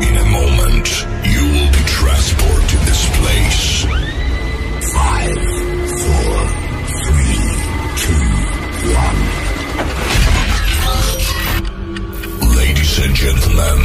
In 0.00 0.16
a 0.16 0.24
moment, 0.24 1.06
you 1.24 1.42
will 1.52 1.70
be 1.70 1.84
transported 1.84 2.68
to 2.70 2.76
this 2.88 3.02
place. 3.18 3.84
Five, 4.96 5.38
four, 6.00 6.32
three, 7.04 7.38
two, 8.02 8.26
one. 8.96 9.20
Ladies 12.56 12.98
and 13.04 13.14
gentlemen, 13.14 13.78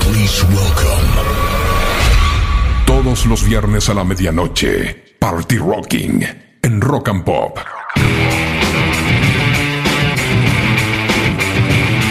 please 0.00 0.44
welcome. 0.44 1.08
Todos 2.86 3.26
los 3.26 3.44
viernes 3.44 3.88
a 3.88 3.94
la 3.94 4.04
medianoche, 4.04 5.14
Party 5.18 5.58
Rocking 5.58 6.26
en 6.62 6.80
Rock 6.80 7.08
and 7.08 7.24
Pop. 7.24 7.79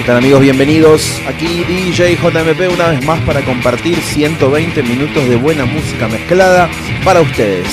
¿Qué 0.09 0.13
tal 0.13 0.23
amigos? 0.23 0.41
Bienvenidos. 0.41 1.21
Aquí 1.27 1.63
DJ 1.65 2.15
JMP 2.15 2.73
una 2.73 2.87
vez 2.87 3.05
más 3.05 3.21
para 3.25 3.41
compartir 3.45 3.95
120 3.95 4.81
minutos 4.81 5.29
de 5.29 5.35
buena 5.35 5.65
música 5.65 6.07
mezclada 6.07 6.67
para 7.05 7.21
ustedes. 7.21 7.67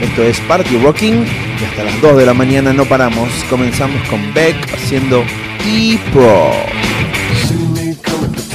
Esto 0.00 0.24
es 0.24 0.40
Party 0.40 0.78
Rocking 0.78 1.24
y 1.60 1.64
hasta 1.64 1.84
las 1.84 2.00
2 2.00 2.16
de 2.16 2.26
la 2.26 2.34
mañana 2.34 2.72
no 2.72 2.86
paramos. 2.86 3.30
Comenzamos 3.48 4.02
con 4.08 4.34
Beck 4.34 4.56
haciendo 4.74 5.22
E-Pro. 5.64 6.50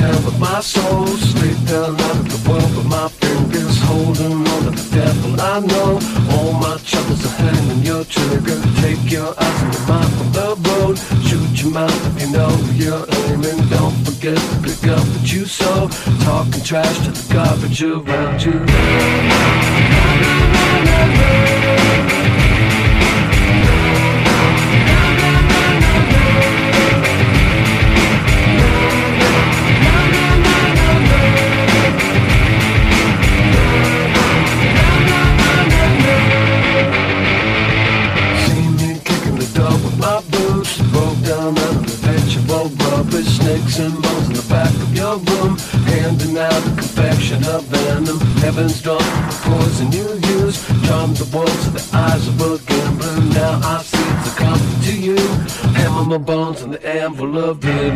With 0.02 0.40
my 0.40 0.60
soul. 0.62 1.06
Straight 1.08 1.64
down 1.66 2.00
out 2.02 2.16
of 2.18 2.28
the 2.28 2.50
world 2.50 2.72
But 2.76 2.86
my 2.86 3.08
fingers 3.08 3.80
Holding 3.82 4.48
on 4.48 4.64
to 4.66 4.72
the 4.72 4.96
devil. 4.96 5.40
I 5.40 5.60
know 5.60 6.00
All 6.34 6.54
my 6.54 6.78
troubles 6.84 7.24
are 7.26 7.30
hanging 7.46 7.84
your 7.86 8.04
trigger. 8.06 8.60
Take 8.82 9.12
your 9.12 9.34
eyes 9.38 9.62
and 9.62 9.74
your 9.74 9.86
mind 9.88 10.12
from 10.18 10.32
the 10.38 10.56
road. 10.70 10.98
Shoot 11.28 11.62
your 11.62 11.72
mouth 11.72 12.06
if 12.08 12.22
you 12.22 12.30
know 12.34 12.52
you're 12.74 13.06
aiming. 13.30 13.62
Don't 13.70 13.96
forget 14.06 14.38
to 14.38 14.56
pick 14.66 14.84
up 14.90 15.06
what 15.14 15.32
you 15.32 15.46
sow. 15.46 15.88
Talking 16.26 16.64
trash 16.64 16.98
to 17.06 17.12
the 17.12 17.24
garbage 17.34 17.84
around 17.84 18.42
you 18.44 18.58
Snakes 43.72 43.94
and 43.94 44.04
bones 44.04 44.28
in 44.28 44.34
the 44.34 44.46
back 44.50 44.74
of 44.82 44.94
your 44.96 45.18
room 45.18 45.58
Handing 45.86 46.38
out 46.38 46.68
a 46.68 46.72
confection 46.76 47.44
of 47.46 47.64
venom. 47.66 48.20
Heaven's 48.44 48.82
drunk 48.82 49.02
the 49.02 49.40
poison 49.44 49.92
you 49.92 50.08
use 50.40 50.66
Charm 50.88 51.14
the 51.14 51.30
world 51.34 51.58
to 51.64 51.70
the 51.70 51.90
eyes 51.94 52.28
of 52.28 52.42
a 52.42 52.58
gambler. 52.66 53.22
Now 53.34 53.60
I 53.64 53.82
see 53.82 53.98
it's 53.98 54.28
a 54.28 54.40
to 54.86 54.94
you. 55.00 55.18
Hammer 55.76 56.04
my 56.06 56.18
bones 56.18 56.62
in 56.62 56.72
the 56.72 56.86
anvil 56.86 57.38
of 57.38 57.64
real 57.64 57.92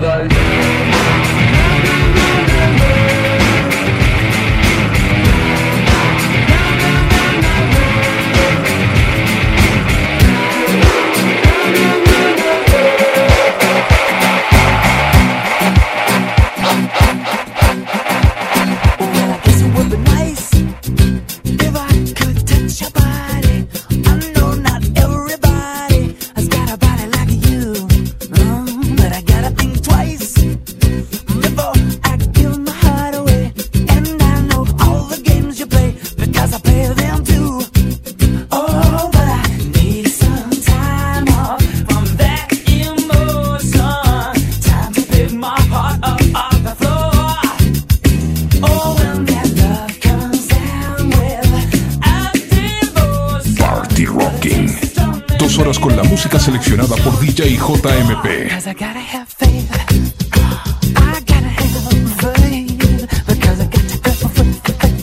horas 55.65 55.79
con 55.79 55.97
la 55.97 56.03
música 56.03 56.39
seleccionada 56.39 56.95
por 56.97 57.19
DJ 57.19 57.57
JMP. 57.57 58.51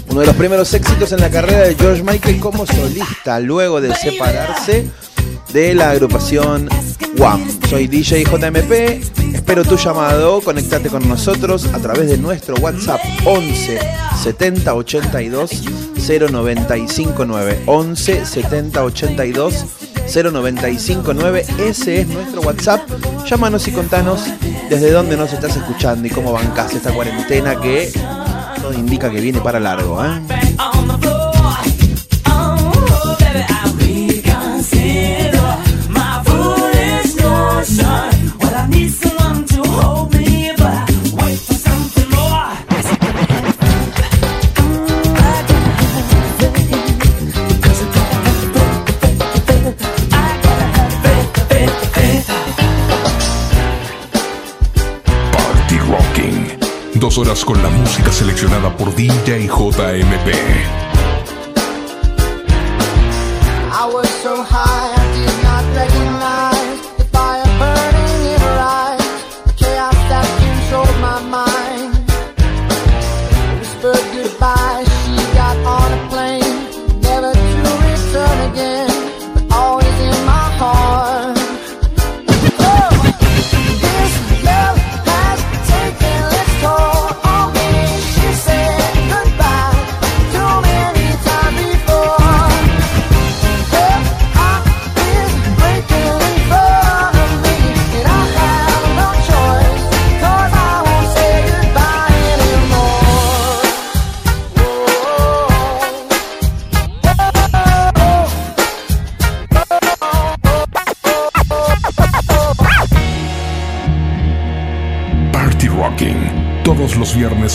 Uno 0.08 0.20
de 0.20 0.26
los 0.26 0.36
primeros 0.36 0.72
éxitos 0.72 1.10
en 1.10 1.20
la 1.20 1.30
carrera 1.30 1.62
de 1.62 1.74
George 1.74 2.04
Michael 2.04 2.38
como 2.38 2.64
solista, 2.64 3.40
luego 3.40 3.80
de 3.80 3.92
separarse 3.94 4.88
de 5.52 5.74
la 5.74 5.90
agrupación 5.90 6.68
Wham. 7.18 7.44
Soy 7.68 7.88
DJ 7.88 8.22
JMP, 8.22 9.34
espero 9.34 9.64
tu 9.64 9.76
llamado, 9.76 10.40
conéctate 10.42 10.90
con 10.90 11.08
nosotros 11.08 11.66
a 11.72 11.78
través 11.80 12.08
de 12.08 12.18
nuestro 12.18 12.54
WhatsApp 12.56 13.00
11 13.24 13.80
70 14.22 14.74
82 14.74 15.50
0959 15.96 17.62
11 17.66 18.26
70 18.26 18.84
82 18.84 19.81
0959 20.06 21.44
ese 21.58 22.00
es 22.00 22.08
nuestro 22.08 22.42
WhatsApp. 22.42 22.80
Llámanos 23.26 23.66
y 23.68 23.72
contanos 23.72 24.22
desde 24.68 24.90
dónde 24.90 25.16
nos 25.16 25.32
estás 25.32 25.56
escuchando 25.56 26.06
y 26.06 26.10
cómo 26.10 26.32
bancas 26.32 26.74
esta 26.74 26.92
cuarentena 26.92 27.60
que 27.60 27.90
todo 28.60 28.72
indica 28.72 29.10
que 29.10 29.20
viene 29.20 29.40
para 29.40 29.58
largo, 29.60 30.04
¿eh? 30.04 30.20
Horas 57.18 57.44
con 57.44 57.62
la 57.62 57.68
música 57.68 58.10
seleccionada 58.10 58.74
por 58.74 58.94
DJ 58.94 59.46
JMP. 59.46 60.91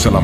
Los 0.06 0.22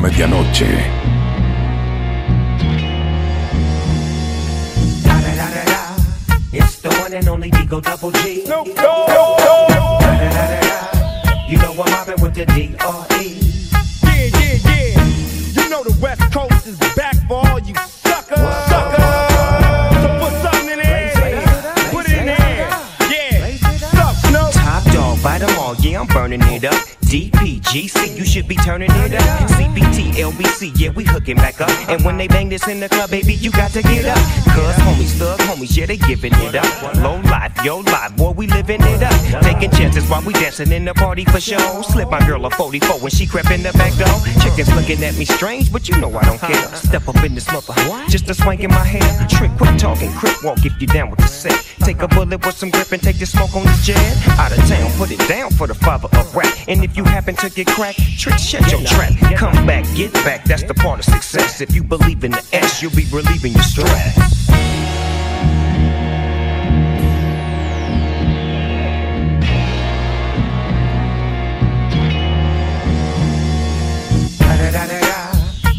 they 32.27 32.33
bang 32.33 32.49
this 32.49 32.67
in 32.67 32.79
the 32.79 32.89
club, 32.89 33.09
baby, 33.09 33.33
you 33.33 33.51
got 33.51 33.71
to 33.71 33.81
get 33.81 34.05
up. 34.05 34.17
Cuz 34.55 34.75
homies, 34.85 35.13
thug 35.19 35.39
homies, 35.41 35.75
yeah, 35.77 35.85
they 35.85 35.97
giving 35.97 36.33
it 36.33 36.55
up. 36.55 36.95
Low 36.95 37.19
life, 37.29 37.53
yo 37.63 37.79
life, 37.79 38.15
boy, 38.15 38.31
we 38.31 38.47
living 38.47 38.81
it 38.81 39.03
up. 39.03 39.43
Taking 39.43 39.71
chances 39.71 40.09
while 40.09 40.23
we 40.23 40.33
dancing 40.33 40.71
in 40.71 40.85
the 40.85 40.93
party 40.93 41.25
for 41.25 41.39
show. 41.39 41.81
Slip 41.83 42.09
my 42.09 42.25
girl 42.25 42.45
a 42.45 42.49
44 42.49 42.99
when 42.99 43.11
she 43.11 43.27
crept 43.27 43.51
in 43.51 43.63
the 43.63 43.71
back 43.73 43.93
door. 43.97 44.15
Chickens 44.41 44.73
looking 44.75 45.03
at 45.03 45.15
me 45.17 45.25
strange, 45.25 45.71
but 45.71 45.87
you 45.87 45.97
know 45.97 46.15
I 46.17 46.23
don't 46.23 46.39
care. 46.39 46.67
Step 46.75 47.07
up 47.07 47.23
in 47.23 47.35
this 47.35 47.51
mother, 47.51 47.73
just 48.09 48.29
a 48.29 48.33
swank 48.33 48.61
in 48.61 48.71
my 48.71 48.83
hair. 48.83 49.27
Trick, 49.27 49.51
quit 49.57 49.77
talking, 49.77 50.11
crip 50.13 50.43
walk 50.43 50.65
if 50.65 50.79
you 50.81 50.87
down 50.87 51.11
with 51.11 51.19
the 51.19 51.27
set. 51.27 51.64
Take 51.85 52.01
a 52.01 52.07
bullet 52.07 52.43
with 52.43 52.57
some 52.57 52.71
grip 52.71 52.91
and 52.93 53.03
take 53.03 53.19
the 53.19 53.27
smoke 53.27 53.55
on 53.55 53.61
the 53.61 53.79
jet. 53.83 53.99
Out 54.39 54.51
of 54.51 54.57
town, 54.67 54.91
put 54.97 55.11
it 55.11 55.19
down 55.29 55.51
for 55.51 55.67
the 55.67 55.75
father 55.75 56.09
of 56.17 56.35
rap. 56.35 56.51
And 56.67 56.83
if 56.83 56.97
you 56.97 57.03
happen 57.03 57.35
to 57.35 57.49
get 57.51 57.67
cracked, 57.67 57.99
trick, 58.17 58.39
shut 58.39 58.71
your 58.71 58.81
trap. 58.81 59.13
Come 59.35 59.67
back, 59.67 59.85
get 59.95 60.11
back, 60.25 60.45
that's 60.45 60.63
the 60.63 60.73
part 60.73 60.97
of 60.97 61.05
success. 61.05 61.61
If 61.61 61.75
you 61.75 61.83
believe 61.83 62.23
in 62.23 62.31
the 62.31 62.43
S, 62.53 62.81
you'll 62.81 62.89
be 62.95 63.05
relieving 63.11 63.53
your 63.53 63.61
stress. 63.61 64.17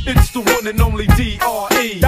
It's 0.08 0.30
the 0.30 0.40
one 0.40 0.68
and 0.68 0.80
only 0.80 1.06
D.R.E. 1.08 1.98
Dre, 1.98 2.05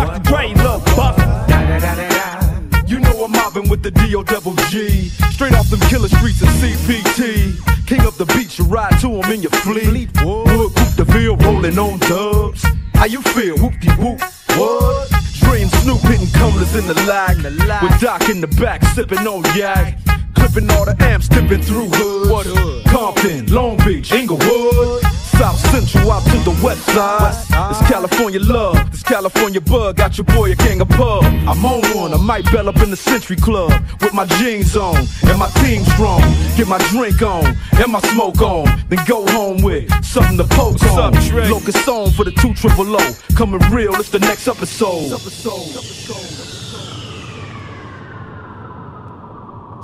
the 3.90 4.06
D.O. 4.06 4.22
double 4.22 4.54
G. 4.68 5.08
Straight 5.30 5.54
off 5.54 5.70
them 5.70 5.80
killer 5.80 6.08
streets 6.08 6.42
of 6.42 6.48
CPT. 6.48 7.86
King 7.86 8.00
up 8.00 8.14
the 8.14 8.26
beach, 8.26 8.58
you 8.58 8.64
ride 8.64 8.98
to 9.00 9.08
him 9.08 9.32
in 9.32 9.42
your 9.42 9.52
fleet. 9.62 10.10
Wood, 10.22 10.74
de 10.96 11.04
Ville, 11.04 11.36
rolling 11.36 11.78
on 11.78 11.98
dubs. 12.00 12.64
How 12.94 13.06
you 13.06 13.22
feel? 13.22 13.56
Whoop 13.58 13.78
de 13.80 13.90
whoop. 13.92 14.20
What? 14.58 15.10
Dre 15.40 15.62
and 15.62 15.70
Snoop 15.70 16.00
hitting 16.00 16.28
cumblers 16.34 16.74
in 16.74 16.86
the 16.86 16.94
lag. 17.06 17.36
With 17.82 18.00
Doc 18.00 18.28
in 18.28 18.40
the 18.40 18.48
back, 18.60 18.82
sipping 18.94 19.26
on 19.26 19.42
yak. 19.56 19.98
Clipping 20.34 20.70
all 20.70 20.84
the 20.84 20.96
amps, 21.00 21.28
dipping 21.28 21.62
through 21.62 21.88
hoods. 21.88 22.30
What 22.30 22.46
hood? 22.46 22.84
Compton, 22.86 23.46
Long 23.46 23.78
Beach, 23.78 24.12
Inglewood. 24.12 25.17
South 25.38 25.70
Central 25.70 26.10
out 26.10 26.24
to 26.24 26.38
the 26.38 26.60
west 26.64 26.84
side. 26.86 27.32
It's 27.70 27.80
California 27.88 28.40
love, 28.40 28.90
this 28.90 29.04
California 29.04 29.60
bug. 29.60 29.96
Got 29.96 30.18
your 30.18 30.24
boy 30.24 30.50
a 30.50 30.56
gang 30.56 30.80
of 30.80 30.88
pub. 30.88 31.22
I'm 31.22 31.64
on 31.64 31.80
one, 31.96 32.12
I 32.12 32.16
might 32.16 32.44
bell 32.50 32.68
up 32.68 32.76
in 32.78 32.90
the 32.90 32.96
Century 32.96 33.36
Club 33.36 33.70
with 34.00 34.12
my 34.12 34.26
jeans 34.26 34.76
on 34.76 34.96
and 34.96 35.38
my 35.38 35.48
team 35.62 35.84
strong. 35.84 36.22
Get 36.56 36.66
my 36.66 36.78
drink 36.90 37.22
on 37.22 37.56
and 37.72 37.92
my 37.92 38.00
smoke 38.00 38.42
on, 38.42 38.66
then 38.88 38.98
go 39.06 39.24
home 39.28 39.62
with 39.62 39.88
something 40.04 40.38
to 40.38 40.44
poke 40.44 40.82
on. 40.82 41.14
Locust 41.48 41.84
song 41.84 42.10
for 42.10 42.24
the 42.24 42.32
two 42.32 42.52
triple 42.54 42.96
O. 42.96 43.14
Coming 43.36 43.60
real, 43.70 43.94
it's 43.94 44.10
the 44.10 44.18
next 44.18 44.48
episode. 44.48 45.12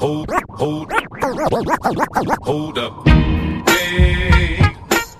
Hold, 0.00 0.30
hold, 0.50 0.92
hold 2.42 2.78
up. 2.78 3.23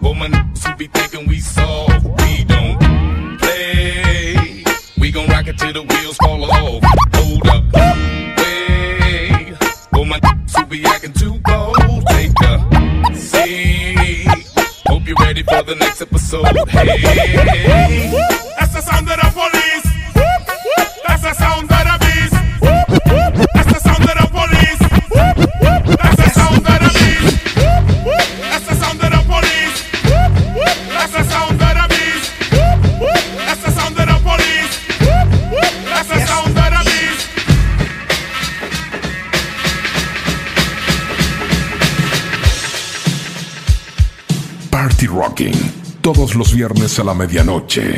Hey, 0.05 0.11
woman, 0.11 0.33
who 0.35 0.77
be 0.77 0.87
thinking 0.87 1.27
we 1.29 1.41
soft, 1.41 2.05
we 2.05 2.45
don't 2.45 2.79
play. 3.41 4.63
We 4.99 5.11
gon' 5.11 5.29
rock 5.29 5.47
it 5.49 5.57
till 5.57 5.73
the 5.73 5.83
wheels 5.83 6.19
fall 6.19 6.45
off. 6.45 6.83
Hold 7.15 7.49
up. 7.49 7.65
Hey, 8.39 9.57
woman, 9.95 10.21
who 10.55 10.67
be 10.67 10.85
acting 10.85 11.15
too 11.15 11.41
bold, 11.45 12.07
take 12.09 12.33
a 12.43 13.15
seat. 13.15 14.29
Hope 14.87 15.07
you're 15.07 15.17
ready 15.21 15.43
for 15.43 15.63
the 15.63 15.75
next 15.75 16.03
episode. 16.03 16.45
Hey, 16.69 18.11
that's 18.59 18.75
the 18.75 18.83
sound 18.83 19.09
of 19.11 19.17
the 19.17 19.31
police. 19.33 19.89
That's 21.07 21.23
the 21.23 21.33
sound 21.33 21.73
of 21.73 22.01
the 22.01 22.04
Rocking, 45.07 45.55
todos 46.01 46.35
los 46.35 46.55
viernes 46.55 46.99
a 46.99 47.05
la 47.05 47.15
medianoche. 47.15 47.97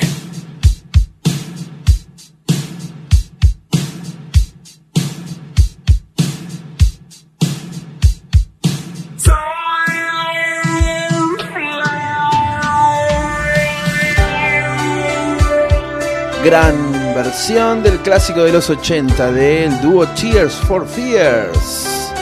Gran 16.45 16.93
versión 17.15 17.83
del 17.83 17.99
clásico 17.99 18.45
de 18.45 18.53
los 18.53 18.71
80 18.71 19.33
del 19.33 19.81
dúo 19.81 20.07
Tears 20.09 20.55
for 20.55 20.87
Fears. 20.87 22.13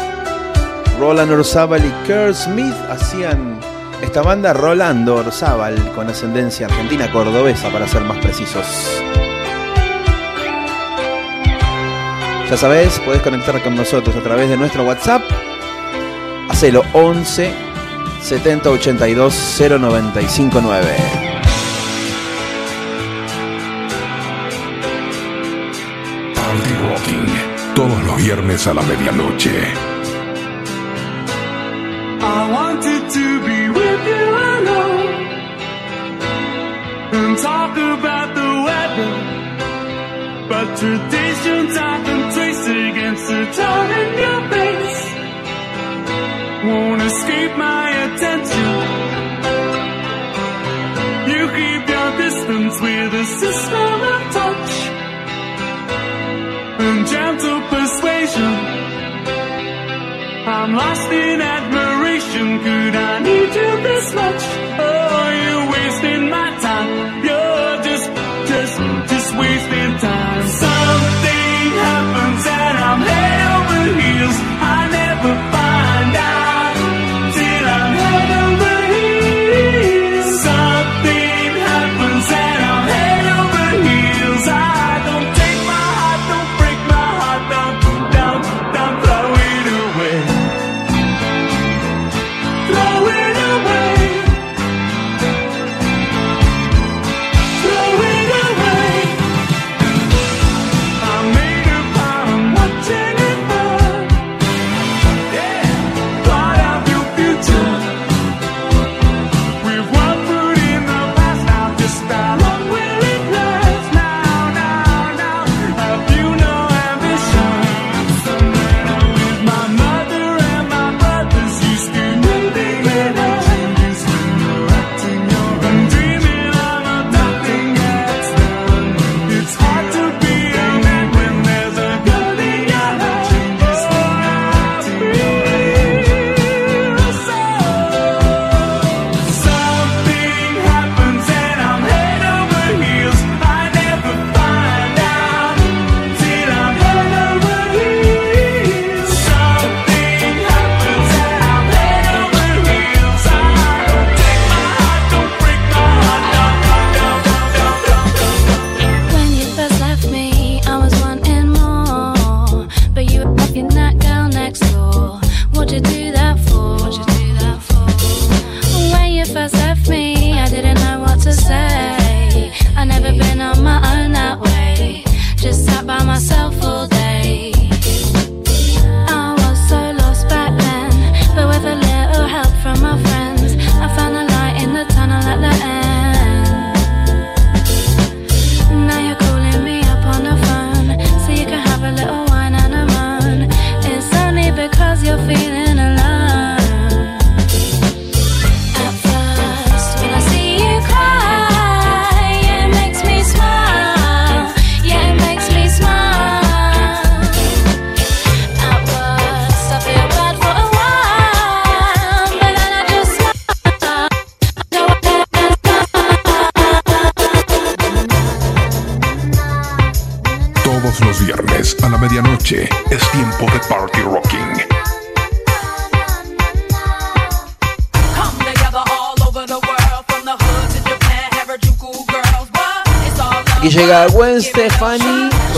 Roland 0.99 1.31
Orzábal 1.33 1.85
y 1.85 1.91
Kurt 2.07 2.35
Smith 2.35 2.75
hacían 2.89 3.64
esta 4.05 4.23
banda 4.23 4.53
Rolando 4.53 5.17
Orzábal 5.17 5.93
con 5.93 6.09
ascendencia 6.09 6.67
argentina 6.67 7.11
cordobesa 7.11 7.71
para 7.71 7.89
ser 7.89 8.03
más 8.03 8.19
precisos. 8.19 8.67
Ya 12.51 12.57
sabes, 12.57 13.01
puedes 13.05 13.23
conectar 13.23 13.63
con 13.63 13.75
nosotros 13.75 14.15
a 14.15 14.21
través 14.21 14.51
de 14.51 14.59
nuestro 14.59 14.85
WhatsApp. 14.85 15.23
Hacelo 16.51 16.83
11 16.93 17.53
70 18.21 18.71
82 18.71 19.35
0959. 19.59 20.97
Party 26.35 26.75
Rocking, 26.83 27.75
todos 27.75 28.05
los 28.05 28.17
viernes 28.19 28.67
a 28.67 28.75
la 28.75 28.83
medianoche. 28.83 29.94
Traditions 40.81 41.77
I've 41.77 42.05
been 42.07 42.25
traced 42.35 42.69
against 42.69 43.27
the 43.29 43.43
tone 43.59 43.91
in 44.03 44.11
your 44.25 44.41
face 44.51 45.15
won't 46.67 47.03
escape 47.03 47.57
my 47.57 47.87
attention. 48.05 48.75
You 51.31 51.43
keep 51.59 51.83
your 51.95 52.11
distance 52.25 52.75
with 52.81 53.15
a 53.15 53.25
system 53.43 53.99
of 54.15 54.21
touch 54.39 54.73
and 56.87 57.07
gentle 57.07 57.61
persuasion. 57.73 58.55
I'm 60.57 60.73
lost 60.75 61.11
in 61.11 61.41
admiration. 61.41 62.47
Could 62.65 62.95
I 63.11 63.19
need 63.29 63.51
you 63.61 63.71
this 63.89 64.15
much? 64.15 64.43
Oh, 64.87 65.04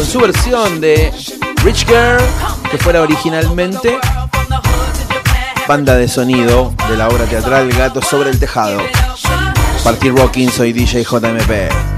su 0.06 0.20
versión 0.20 0.80
de 0.80 1.12
Rich 1.64 1.86
Girl, 1.86 2.22
que 2.70 2.78
fuera 2.78 3.02
originalmente 3.02 3.98
banda 5.66 5.96
de 5.96 6.06
sonido 6.06 6.72
de 6.88 6.96
la 6.96 7.08
obra 7.08 7.24
teatral 7.24 7.68
Gato 7.72 8.00
sobre 8.00 8.30
el 8.30 8.38
Tejado. 8.38 8.80
Party 9.82 10.10
Rocking, 10.10 10.50
soy 10.50 10.72
DJ 10.72 11.02
JMP. 11.02 11.95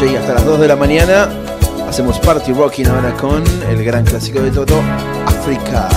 Medianoche 0.00 0.12
y 0.12 0.16
hasta 0.16 0.34
las 0.34 0.44
2 0.44 0.60
de 0.60 0.68
la 0.68 0.76
mañana 0.76 1.28
hacemos 1.88 2.18
Party 2.20 2.52
Rocking 2.52 2.86
ahora 2.86 3.12
con 3.14 3.42
el 3.68 3.84
gran 3.84 4.04
clásico 4.04 4.40
de 4.40 4.50
Toto, 4.50 4.80
África. 5.26 5.88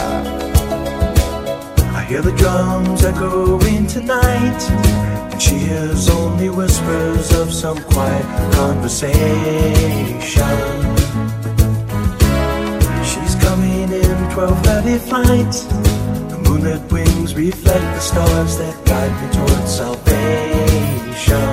I 1.95 2.05
hear 2.07 2.21
the 2.21 2.31
drums 2.33 3.03
echoing 3.03 3.87
tonight, 3.87 4.69
and 5.31 5.41
she 5.41 5.55
hears 5.55 6.09
only 6.09 6.49
whispers 6.49 7.31
of 7.33 7.51
some 7.53 7.81
quiet 7.83 8.25
conversation. 8.53 9.13
She's 13.03 13.35
coming 13.35 13.91
in 13.91 14.29
12:30 14.35 14.99
flight. 14.99 15.53
The 16.29 16.37
moonlit 16.49 16.91
wings 16.91 17.33
reflect 17.35 17.85
the 17.95 18.01
stars 18.01 18.57
that 18.57 18.75
guide 18.85 19.13
me 19.21 19.29
towards 19.31 19.71
salvation. 19.71 21.52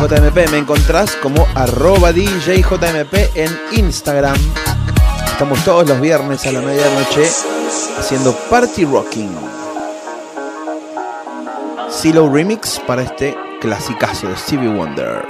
Me 0.00 0.56
encontrás 0.56 1.14
como 1.16 1.46
arroba 1.54 2.10
DJJMP 2.10 3.36
en 3.36 3.60
Instagram. 3.72 4.34
Estamos 5.26 5.62
todos 5.62 5.86
los 5.86 6.00
viernes 6.00 6.46
a 6.46 6.52
la 6.52 6.62
medianoche 6.62 7.28
haciendo 7.98 8.34
Party 8.48 8.86
Rocking. 8.86 9.30
Silo 11.90 12.32
Remix 12.32 12.80
para 12.80 13.02
este 13.02 13.36
clasicazo 13.60 14.28
de 14.28 14.36
Stevie 14.38 14.70
Wonder. 14.70 15.22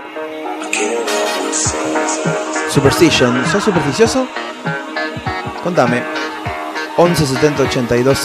Superstition, 2.71 3.45
¿sos 3.51 3.65
supersticioso? 3.65 4.29
Contame. 5.65 6.05
11 6.97 7.27
70 7.27 7.63
82 7.65 8.19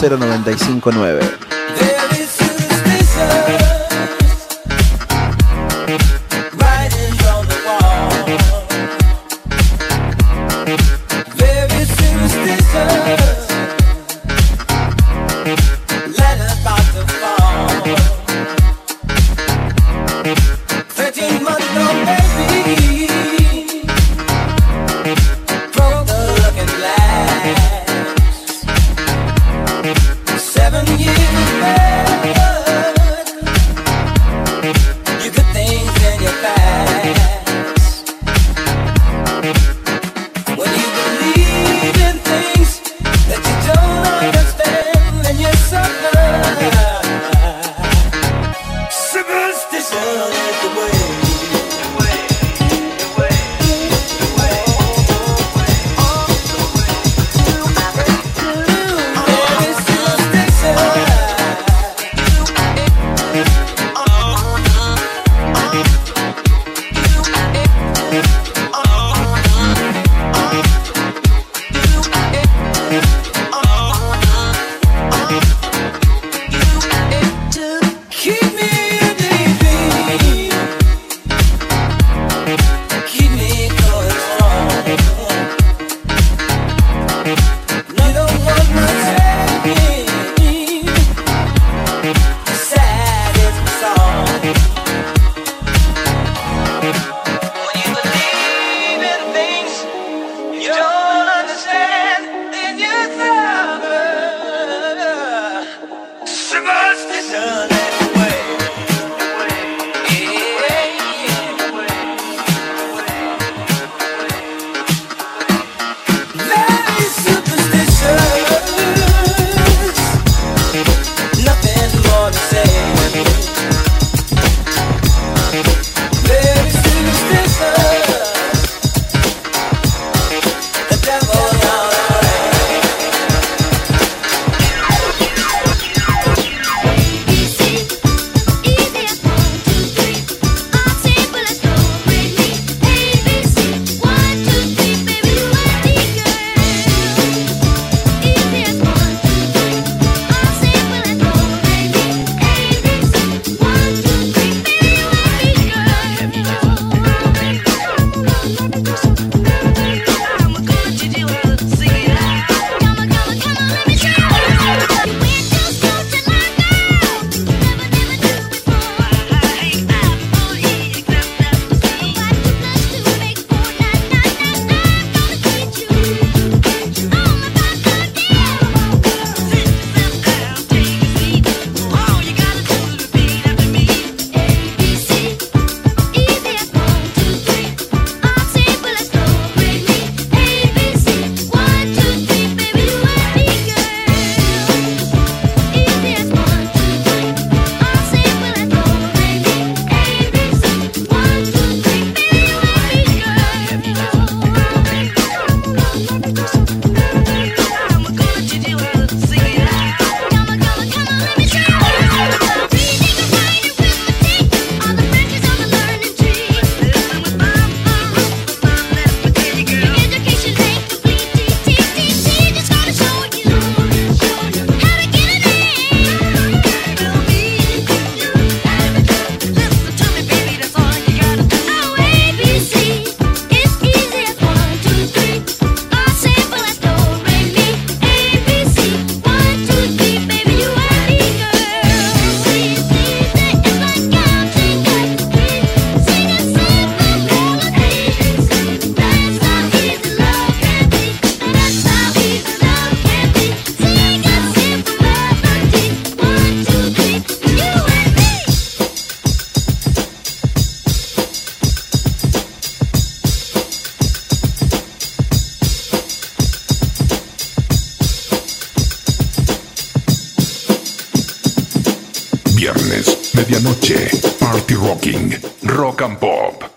medianoche, 273.56 274.38
party 274.38 274.74
rocking, 274.74 275.34
rock 275.76 276.02
and 276.02 276.20
pop. 276.20 276.70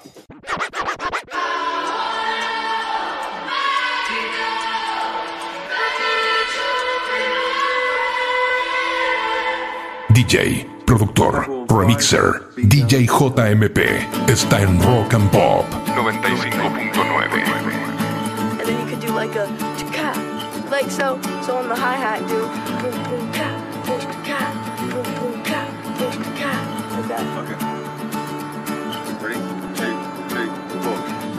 DJ, 10.13 10.65
productor, 10.85 11.45
remixer, 11.67 12.47
DJ 12.55 13.07
JMP 13.07 14.29
está 14.29 14.61
en 14.61 14.81
Rock 14.81 15.13
and 15.13 15.29
Pop 15.31 15.65
95.9. 15.95 17.89
like 20.69 20.91
so, 20.91 21.19
so 21.41 21.57
on 21.57 21.67
the 21.67 21.75
hi 21.75 21.95
hat, 21.95 22.19
dude. 22.29 23.08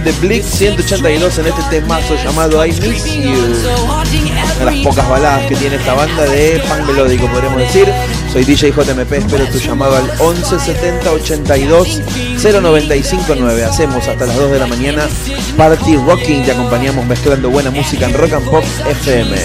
de 0.00 0.12
The 0.12 0.20
Blick 0.20 0.44
182 0.44 1.38
en 1.38 1.46
este 1.46 1.62
temazo 1.80 2.16
llamado 2.22 2.64
I 2.64 2.72
Miss 2.72 3.04
You. 3.04 3.32
Una 3.32 4.54
de 4.58 4.64
las 4.64 4.74
pocas 4.84 5.08
baladas 5.08 5.46
que 5.46 5.56
tiene 5.56 5.76
esta 5.76 5.94
banda 5.94 6.24
de 6.24 6.62
punk 6.68 6.86
melódico, 6.86 7.26
podríamos 7.28 7.58
decir. 7.58 7.90
Soy 8.30 8.44
DJ 8.44 8.72
JMP, 8.72 9.12
espero 9.12 9.46
tu 9.46 9.58
llamado 9.58 9.96
al 9.96 10.10
11 10.18 10.58
70 10.58 11.10
82 11.10 12.02
0959. 12.42 13.64
Hacemos 13.64 14.06
hasta 14.06 14.26
las 14.26 14.36
2 14.36 14.50
de 14.50 14.58
la 14.58 14.66
mañana 14.66 15.08
Party 15.56 15.96
Rocking. 15.96 16.44
Te 16.44 16.52
acompañamos 16.52 17.06
mezclando 17.06 17.48
buena 17.48 17.70
música 17.70 18.06
en 18.06 18.14
Rock 18.14 18.32
and 18.34 18.50
Pop 18.50 18.64
FM. 18.86 19.36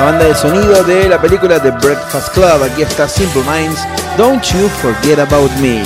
la 0.00 0.06
banda 0.06 0.24
de 0.24 0.34
sonido 0.34 0.82
de 0.84 1.10
la 1.10 1.20
película 1.20 1.60
The 1.60 1.72
Breakfast 1.72 2.32
Club. 2.32 2.62
Aquí 2.62 2.80
está 2.80 3.06
Simple 3.06 3.42
Minds, 3.42 3.86
Don't 4.16 4.42
You 4.42 4.66
Forget 4.80 5.18
About 5.18 5.50
Me. 5.60 5.82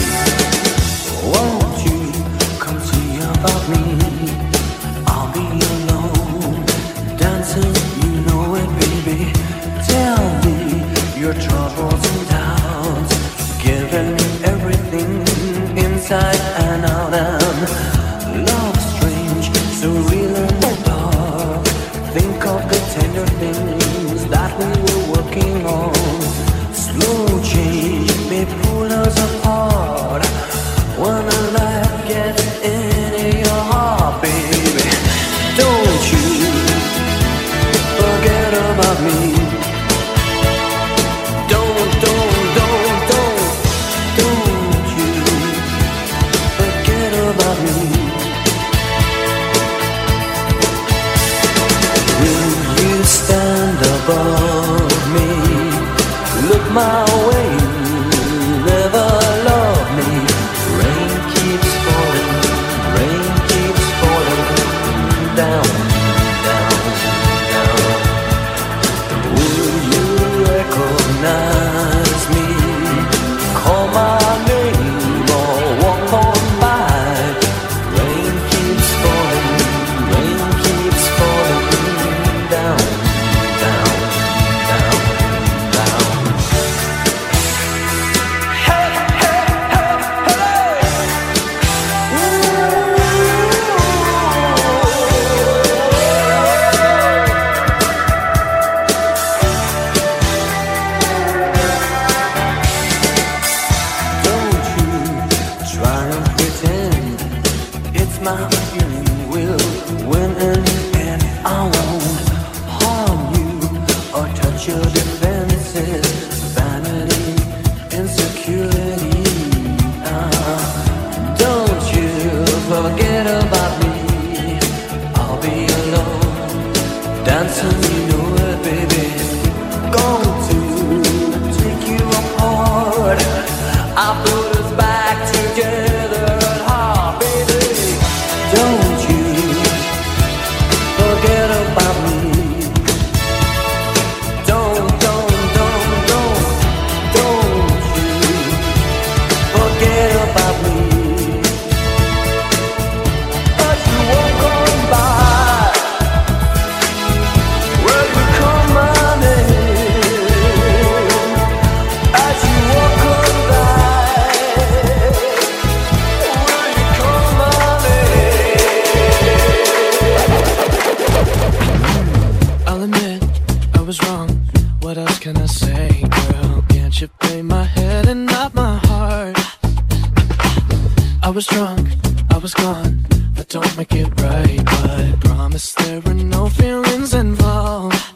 I 181.25 181.31
was 181.31 181.47
drunk, 181.47 181.89
I 182.31 182.37
was 182.37 182.53
gone. 182.53 183.07
I 183.39 183.45
don't 183.49 183.79
make 183.79 183.95
it 183.95 184.09
right, 184.21 184.63
but 184.63 184.91
I 184.91 185.15
promise 185.21 185.73
there 185.73 186.03
were 186.03 186.13
no 186.13 186.51
feelings 186.51 187.15
involved. 187.15 188.14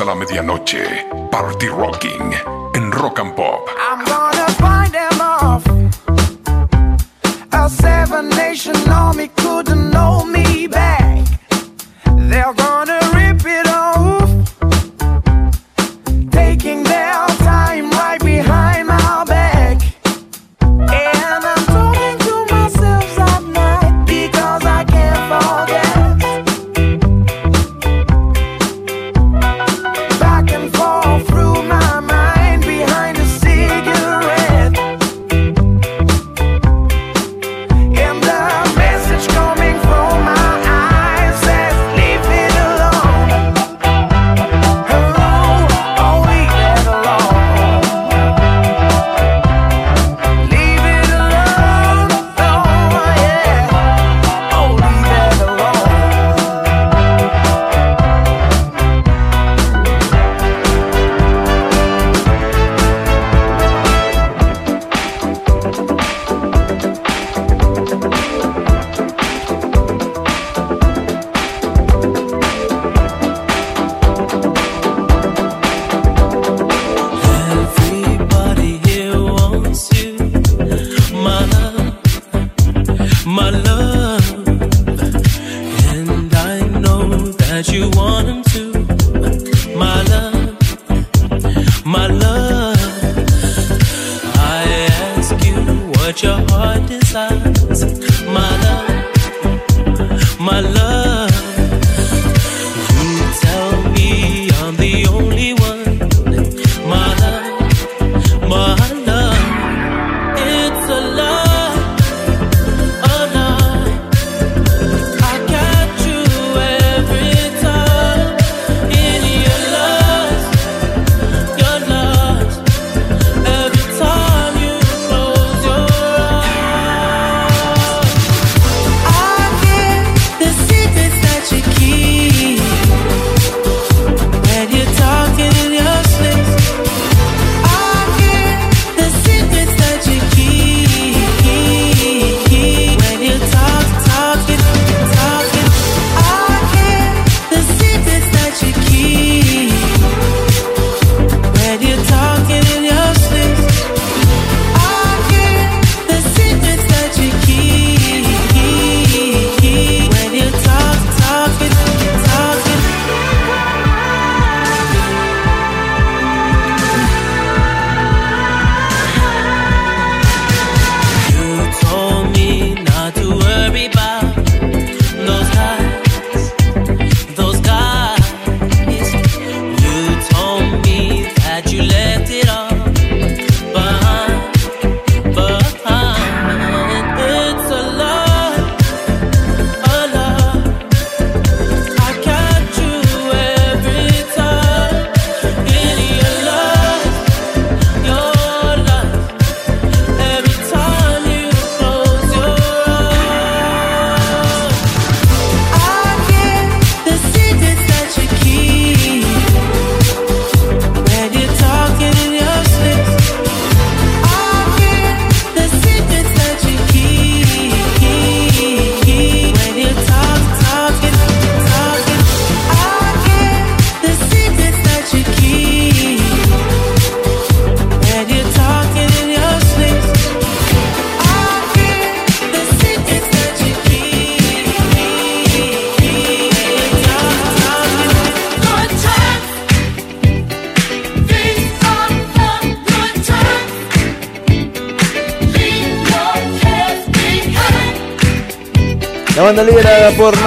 a 0.00 0.04
la 0.04 0.14
medianoche. 0.14 1.06
Party 1.30 1.68
Rocking 1.68 2.34
en 2.74 2.90
Rock 2.92 3.18
and 3.20 3.34
Pop. 3.34 4.35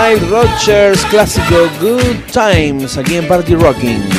Nile 0.09 0.27
Rodgers, 0.27 1.05
clásico 1.05 1.69
Good 1.79 2.31
Times, 2.31 2.97
aquí 2.97 3.17
en 3.17 3.27
Party 3.27 3.53
Rocking. 3.53 4.18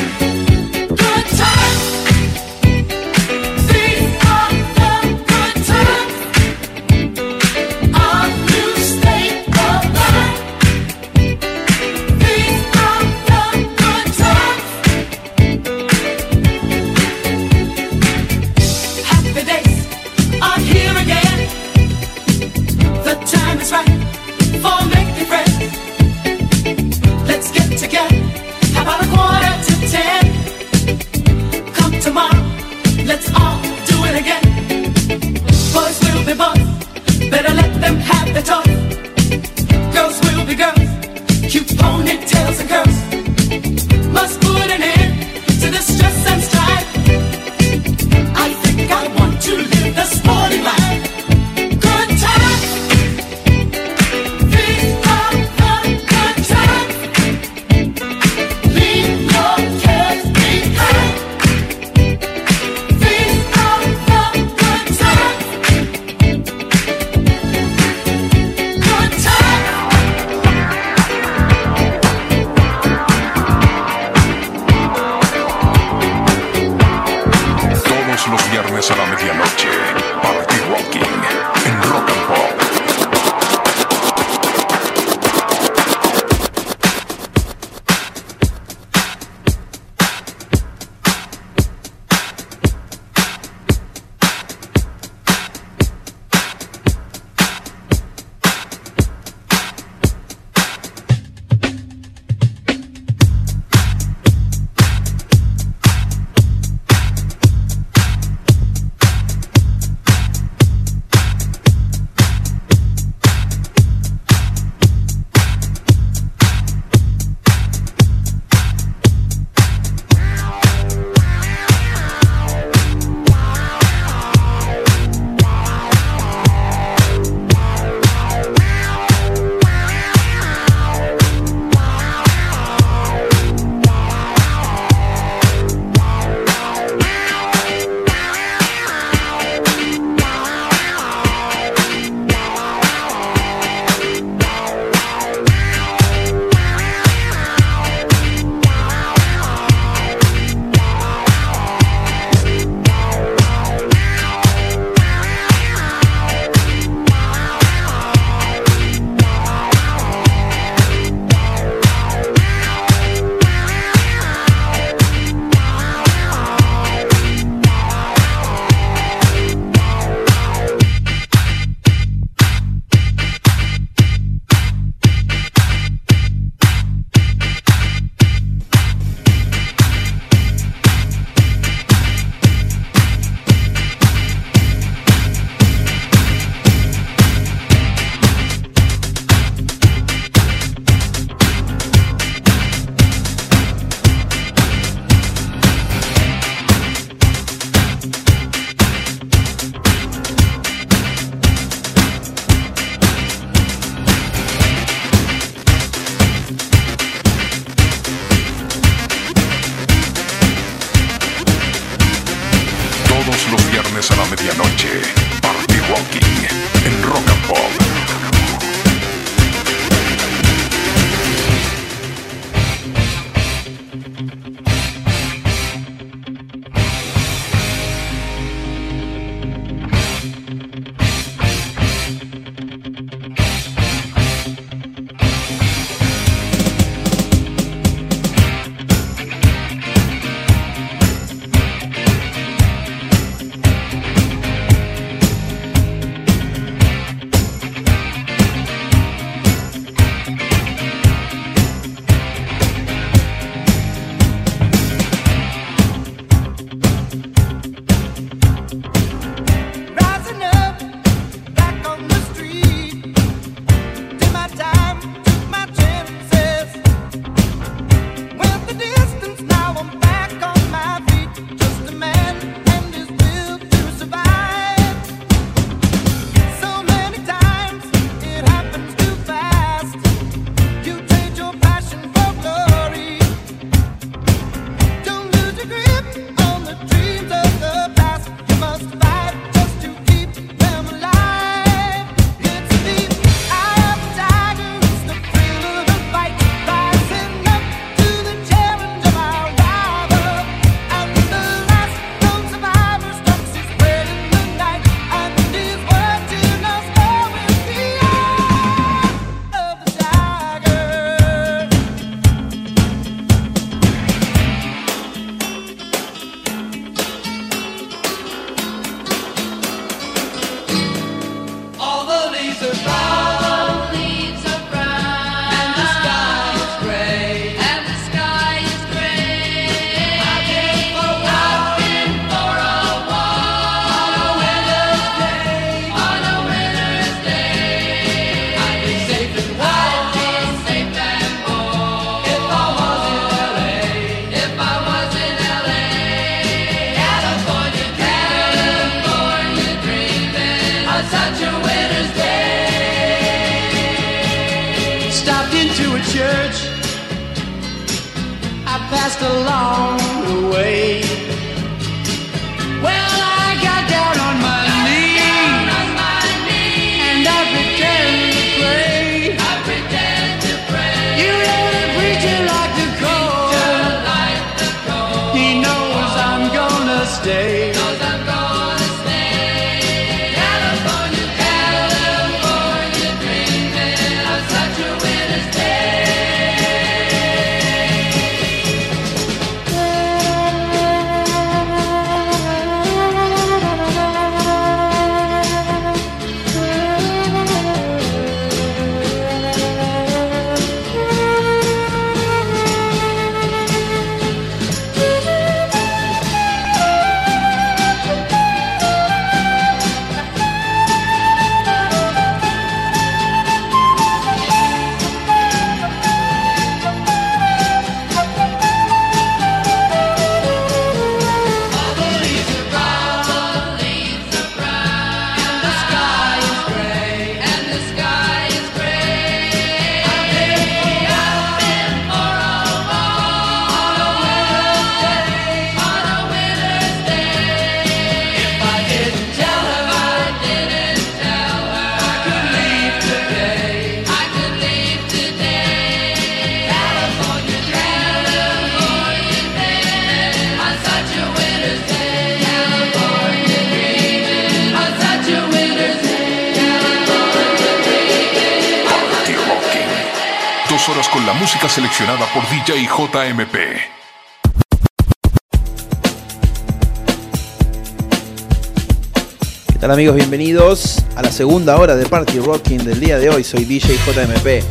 Tal 469.80 469.90
amigos? 469.92 470.14
Bienvenidos 470.14 470.98
a 471.16 471.22
la 471.22 471.32
segunda 471.32 471.78
hora 471.78 471.96
de 471.96 472.04
Party 472.04 472.38
Rocking 472.38 472.84
del 472.84 473.00
día 473.00 473.18
de 473.18 473.30
hoy. 473.30 473.42
Soy 473.42 473.64
DJ 473.64 473.94
JMP 473.94 474.62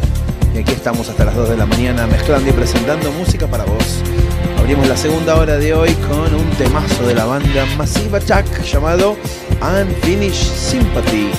y 0.53 0.59
aquí 0.59 0.71
estamos 0.71 1.09
hasta 1.09 1.25
las 1.25 1.35
2 1.35 1.49
de 1.49 1.57
la 1.57 1.65
mañana 1.65 2.05
mezclando 2.05 2.47
y 2.47 2.53
presentando 2.53 3.11
música 3.13 3.47
para 3.47 3.65
vos. 3.65 4.03
Abrimos 4.59 4.87
la 4.87 4.95
segunda 4.95 5.35
hora 5.35 5.57
de 5.57 5.73
hoy 5.73 5.93
con 6.07 6.35
un 6.35 6.47
temazo 6.59 7.07
de 7.07 7.15
la 7.15 7.25
banda 7.25 7.65
Massive 7.75 8.17
Attack 8.17 8.63
llamado 8.63 9.17
Unfinished 9.63 10.55
Sympathy. 10.55 11.31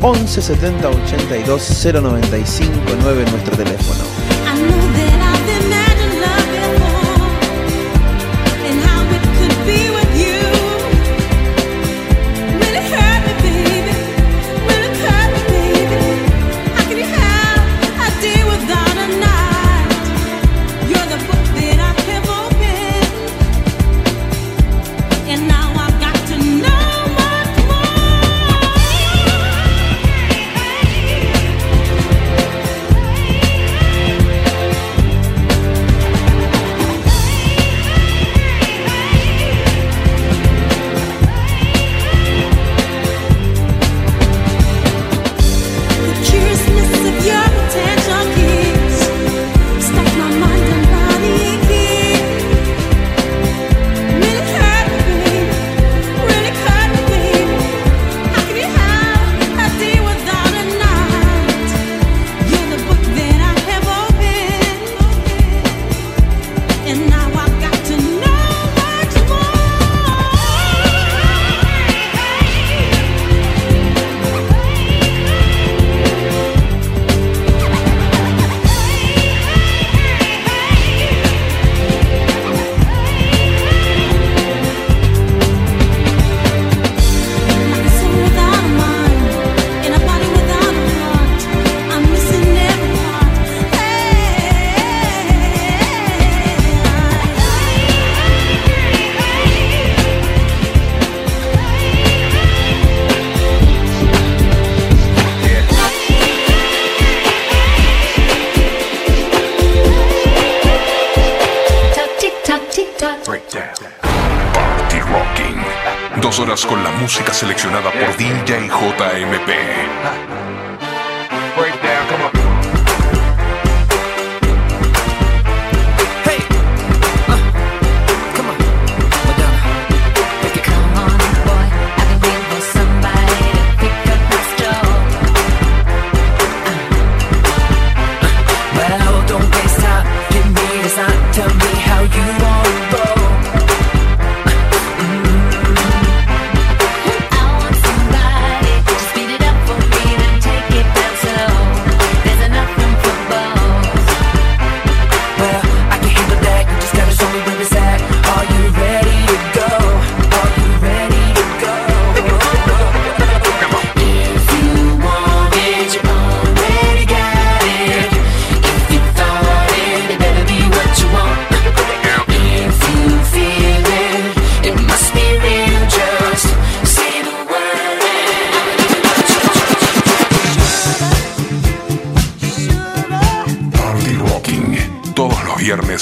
11 0.00 0.40
70 0.40 0.88
82 0.88 1.84
095 1.92 2.72
9 3.02 3.24
nuestro 3.30 3.56
teléfono. 3.58 4.21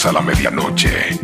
a 0.08 0.12
la 0.12 0.20
medianoche. 0.22 1.19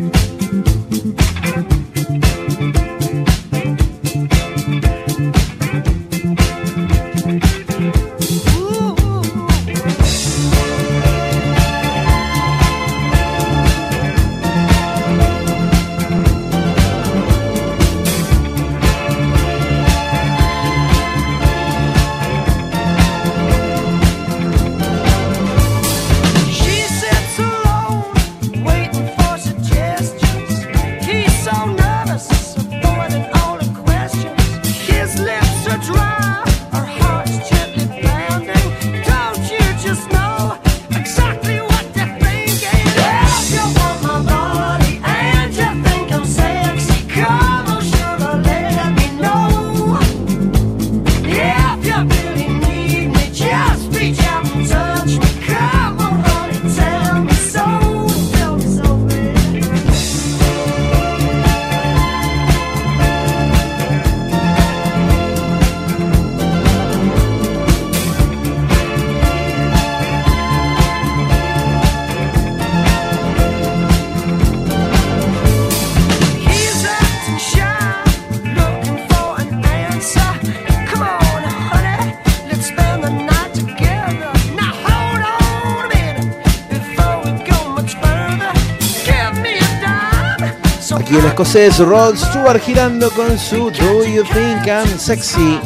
escocés 91.37 91.77
Rod 91.77 92.15
Stewart 92.15 92.59
girando 92.59 93.11
con 93.11 93.37
su 93.37 93.69
Do 93.69 94.03
You 94.03 94.23
Think 94.23 94.65
I'm 94.65 94.97
Sexy. 94.97 95.59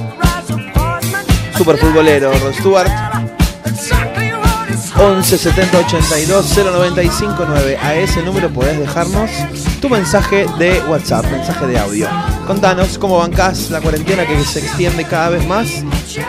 Super 1.58 1.78
futbolero 1.78 2.30
Rod 2.40 2.54
Stewart. 2.56 2.92
11 5.00 5.38
70 5.38 5.78
82 5.78 6.58
095 6.58 7.46
9. 7.48 7.78
A 7.82 7.96
ese 7.96 8.22
número 8.22 8.50
podés 8.50 8.78
dejarnos 8.80 9.32
tu 9.80 9.88
mensaje 9.88 10.46
de 10.60 10.82
WhatsApp, 10.90 11.24
mensaje 11.32 11.66
de 11.66 11.80
audio. 11.80 12.10
Contanos 12.46 12.98
cómo 12.98 13.20
bancás 13.20 13.72
la 13.72 13.80
cuarentena 13.80 14.28
que 14.28 14.44
se 14.44 14.60
extiende 14.60 15.06
cada 15.06 15.30
vez 15.30 15.48
más. 15.48 15.70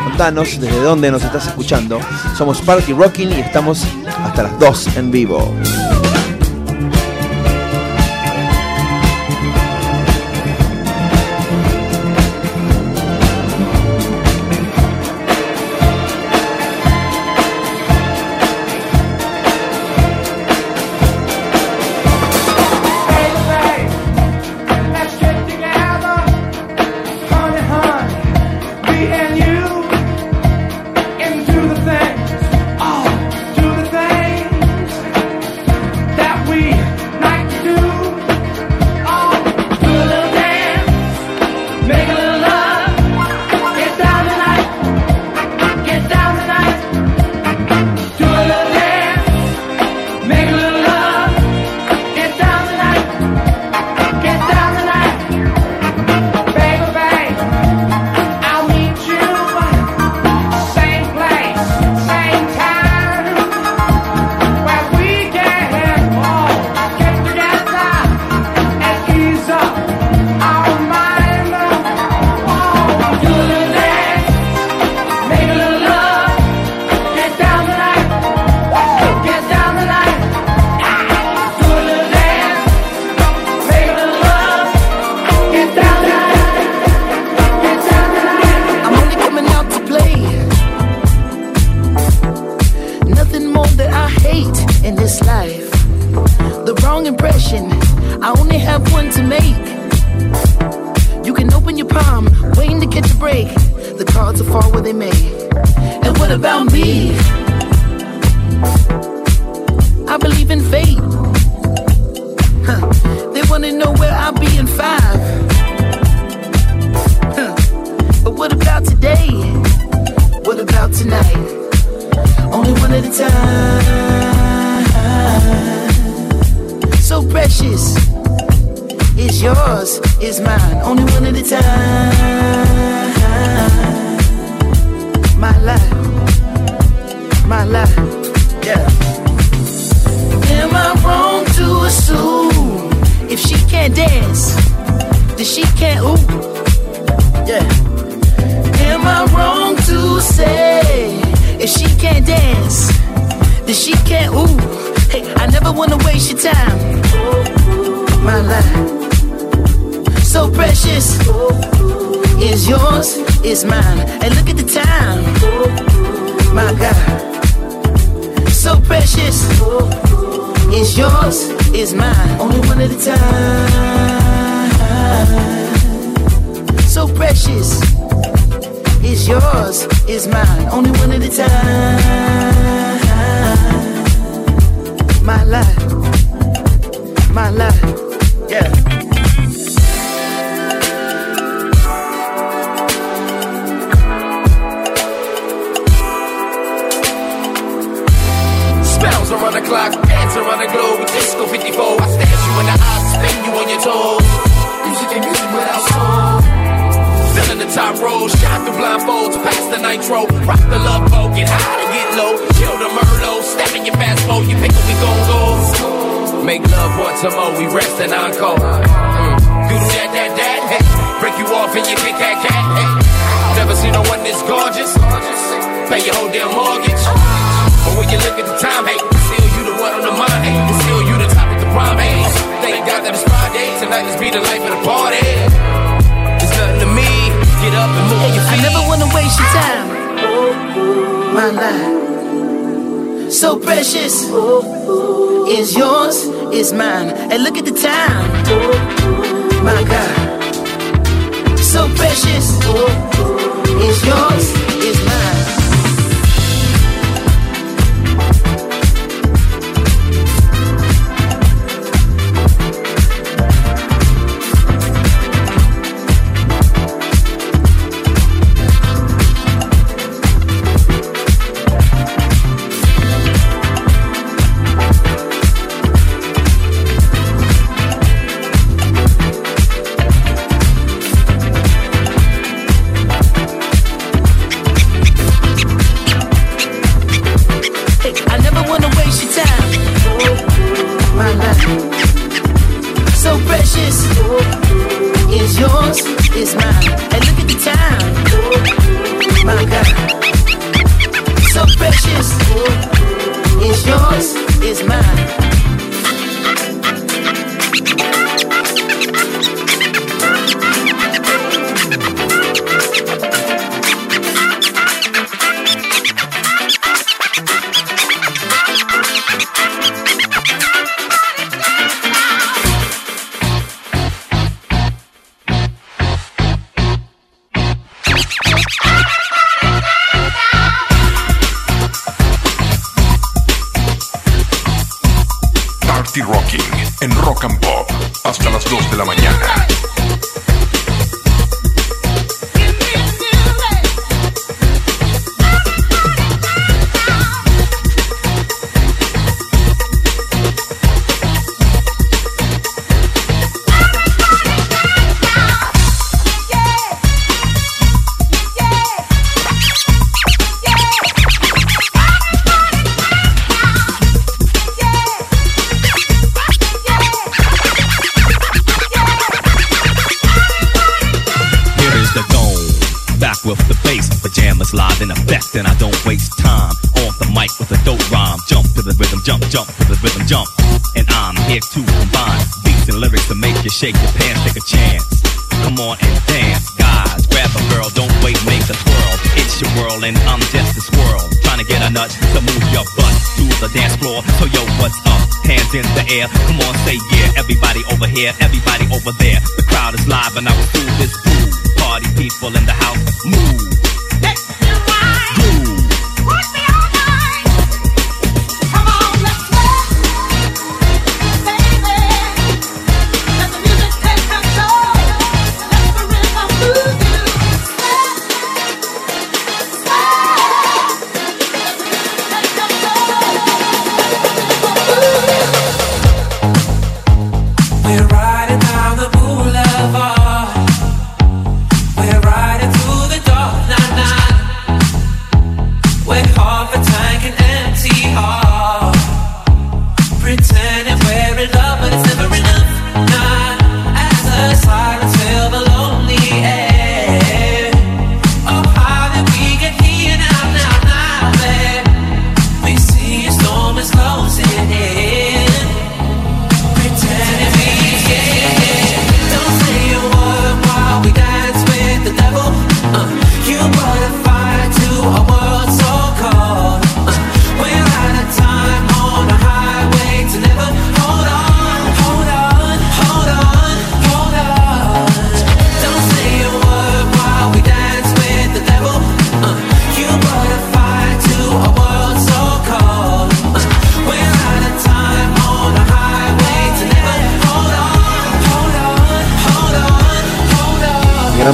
Contanos 0.05 0.61
desde 0.61 0.81
dónde 0.83 1.11
nos 1.11 1.25
estás 1.25 1.49
escuchando. 1.49 1.99
Somos 2.39 2.61
Party 2.63 2.93
Rocking 2.93 3.33
y 3.33 3.41
estamos 3.41 3.83
hasta 4.25 4.45
las 4.45 4.57
2 4.61 4.97
en 4.99 5.11
vivo. 5.11 5.53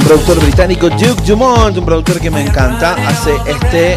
productor 0.09 0.41
británico 0.41 0.89
Duke 0.89 1.21
Dumont, 1.23 1.77
un 1.77 1.85
productor 1.85 2.19
que 2.19 2.31
me 2.31 2.41
encanta, 2.41 2.95
hace 3.07 3.31
este 3.45 3.95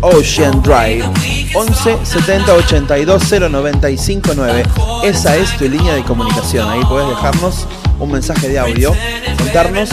Ocean 0.00 0.60
Drive 0.60 1.08
11 1.54 1.98
70 2.02 2.52
82 2.52 3.22
0959. 3.22 4.64
Esa 5.04 5.36
es 5.36 5.56
tu 5.56 5.68
línea 5.68 5.94
de 5.94 6.02
comunicación. 6.02 6.68
Ahí 6.68 6.80
puedes 6.88 7.10
dejarnos 7.10 7.68
un 8.00 8.10
mensaje 8.10 8.48
de 8.48 8.58
audio, 8.58 8.92
contarnos 9.38 9.90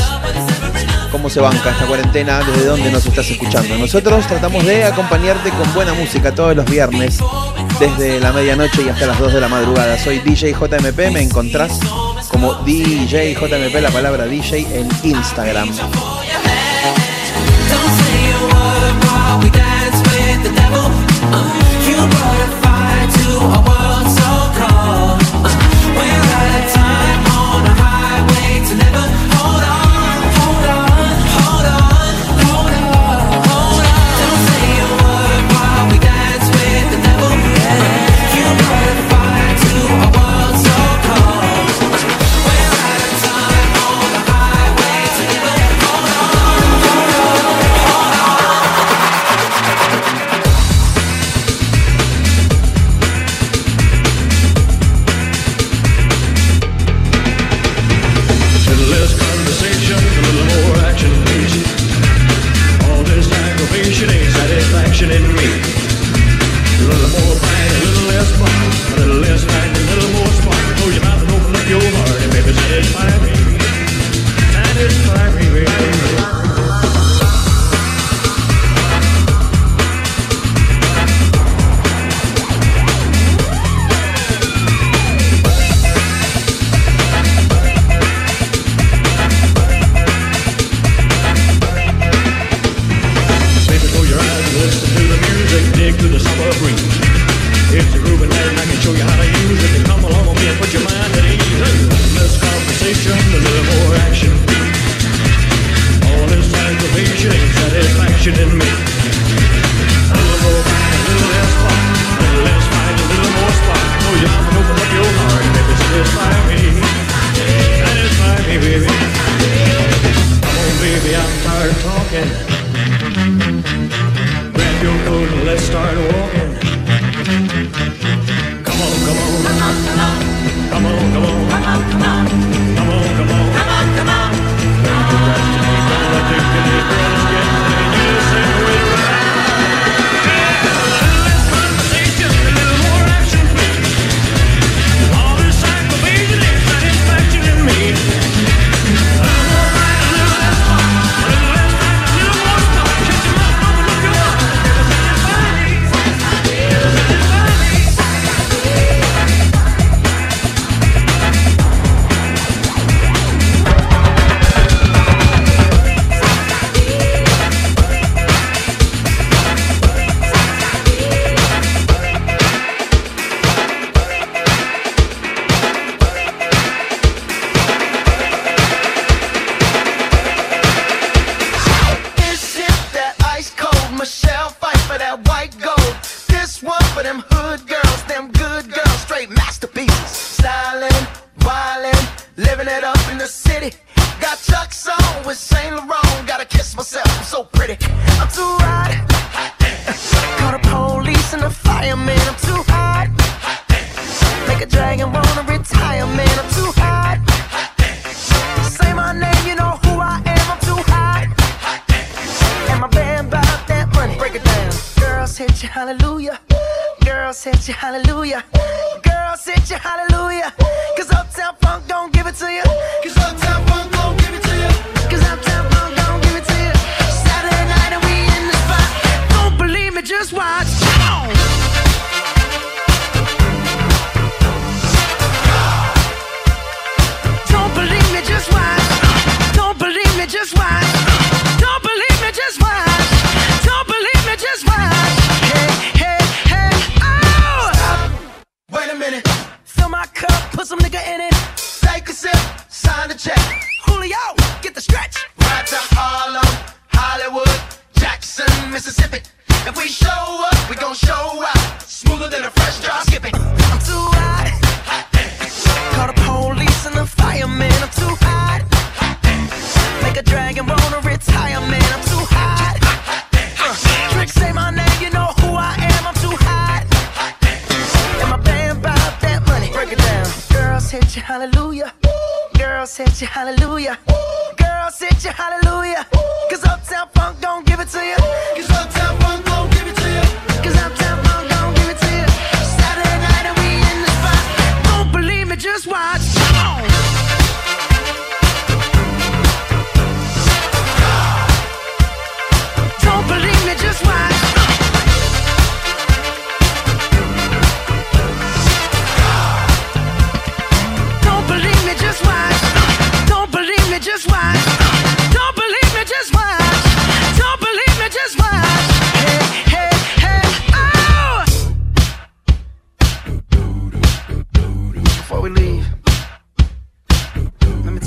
cómo 1.12 1.30
se 1.30 1.40
banca 1.40 1.70
esta 1.70 1.86
cuarentena, 1.86 2.40
desde 2.40 2.66
dónde 2.66 2.92
nos 2.92 3.06
estás 3.06 3.30
escuchando. 3.30 3.78
Nosotros 3.78 4.26
tratamos 4.26 4.66
de 4.66 4.86
acompañarte 4.86 5.52
con 5.52 5.72
buena 5.76 5.94
música 5.94 6.34
todos 6.34 6.56
los 6.56 6.66
viernes, 6.66 7.20
desde 7.80 8.20
la 8.20 8.32
medianoche 8.32 8.82
y 8.82 8.90
hasta 8.90 9.06
las 9.06 9.20
2 9.20 9.34
de 9.34 9.42
la 9.42 9.50
madrugada. 9.50 10.00
Soy 10.00 10.18
DJ 10.18 10.54
JMP, 10.54 11.12
me 11.12 11.22
encontrás 11.22 11.80
como 12.40 12.54
DJ 12.64 13.36
JMP, 13.36 13.82
la 13.82 13.92
palabra 13.92 14.26
DJ 14.26 14.66
en 14.72 14.88
Instagram. 15.04 15.70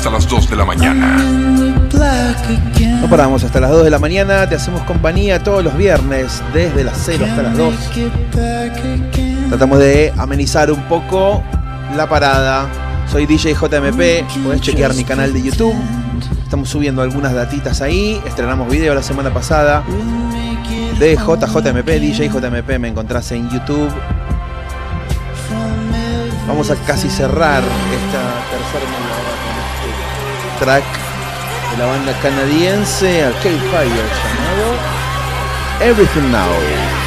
hasta 0.00 0.10
las 0.10 0.26
2 0.28 0.48
de 0.48 0.56
la 0.56 0.64
mañana. 0.64 1.18
No 3.02 3.10
paramos 3.10 3.44
hasta 3.44 3.60
las 3.60 3.70
2 3.70 3.84
de 3.84 3.90
la 3.90 3.98
mañana, 3.98 4.48
te 4.48 4.54
hacemos 4.54 4.80
compañía 4.84 5.42
todos 5.42 5.62
los 5.62 5.76
viernes, 5.76 6.42
desde 6.54 6.84
las 6.84 6.96
0 7.04 7.26
hasta 7.28 7.42
las 7.42 7.54
2. 7.54 7.74
Tratamos 9.50 9.78
de 9.78 10.10
amenizar 10.16 10.72
un 10.72 10.80
poco 10.84 11.42
la 11.98 12.08
parada. 12.08 12.66
Soy 13.12 13.26
DJ 13.26 13.52
JMP, 13.52 14.42
podés 14.42 14.62
chequear 14.62 14.94
mi 14.94 15.04
canal 15.04 15.34
de 15.34 15.42
YouTube. 15.42 15.74
Estamos 16.44 16.70
subiendo 16.70 17.02
algunas 17.02 17.34
datitas 17.34 17.82
ahí. 17.82 18.18
Estrenamos 18.26 18.70
video 18.70 18.94
la 18.94 19.02
semana 19.02 19.28
pasada 19.34 19.82
de 20.98 21.14
JJMP, 21.14 21.86
DJ 21.86 22.30
JMP, 22.30 22.78
me 22.78 22.88
encontrás 22.88 23.30
en 23.32 23.50
YouTube. 23.50 23.90
Vamos 26.48 26.70
a 26.70 26.76
casi 26.86 27.10
cerrar 27.10 27.62
esta 27.62 28.22
tercera 28.50 29.39
track 30.60 30.84
de 31.72 31.78
la 31.78 31.86
banda 31.86 32.12
canadiense 32.20 33.24
Arcade 33.24 33.58
Fire 33.70 33.88
llamado 33.88 34.76
Everything 35.80 36.30
Now. 36.30 36.99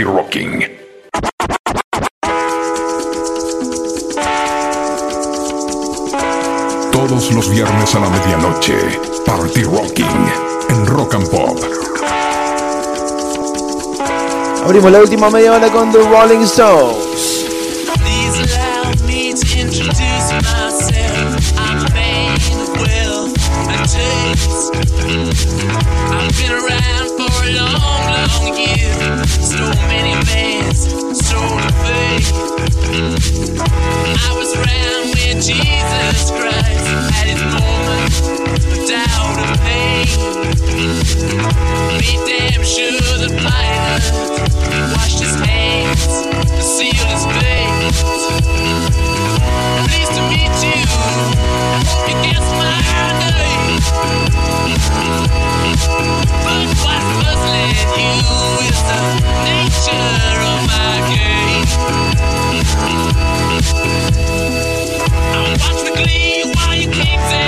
Dirty 0.00 0.04
Rocking. 0.04 0.64
Todos 6.90 7.32
los 7.32 7.50
viernes 7.50 7.94
a 7.94 8.00
la 8.00 8.08
medianoche, 8.08 8.76
Party 9.26 9.62
Rocking 9.64 10.06
en 10.70 10.86
Rock 10.86 11.14
and 11.14 11.28
Pop. 11.28 11.58
Abrimos 14.64 14.90
la 14.90 15.00
última 15.00 15.28
media 15.28 15.52
hora 15.52 15.70
con 15.70 15.92
The 15.92 15.98
Rolling 15.98 16.44
Stones. 16.44 17.29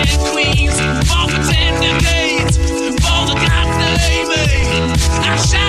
and 0.08 0.20
queens, 0.30 0.78
all 1.10 1.28
the 1.28 1.38
tender 1.50 1.98
days, 2.00 2.56
for 2.56 3.22
the 3.26 3.34
goddamn 3.34 4.28
I 5.24 5.36
shall 5.36 5.61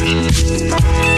Thank 0.00 1.09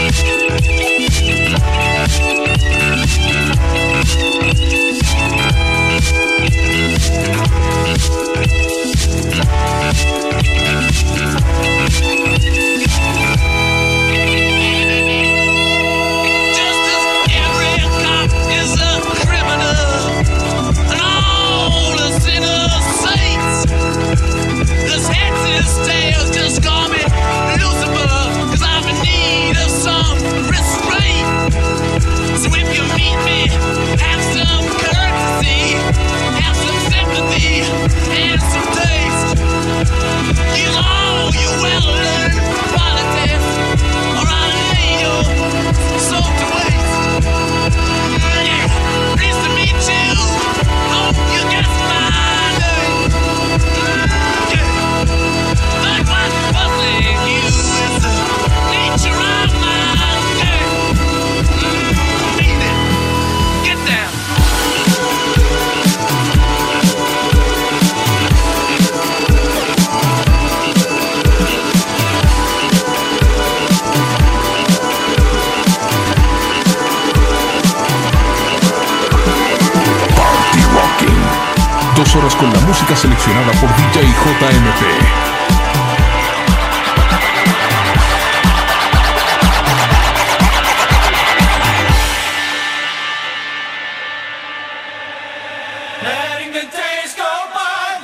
letting 96.03 96.53
the 96.53 96.67
days 96.67 97.15
go 97.15 97.33
by 97.55 98.03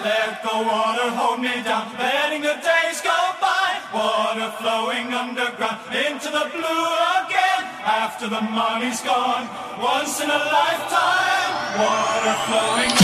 letting 1.99 2.43
the 2.43 2.55
days 2.63 3.01
go 3.03 3.19
by 3.41 3.69
water 3.93 4.51
flowing 4.63 5.13
underground 5.13 5.81
into 5.91 6.31
the 6.31 6.47
blue 6.55 6.87
again 7.19 7.63
after 7.83 8.29
the 8.29 8.41
money's 8.41 9.01
gone. 9.01 9.51
Once 9.83 10.21
in 10.23 10.31
a 10.31 10.41
lifetime, 10.59 11.51
water 11.83 12.37
flowing. 12.47 12.98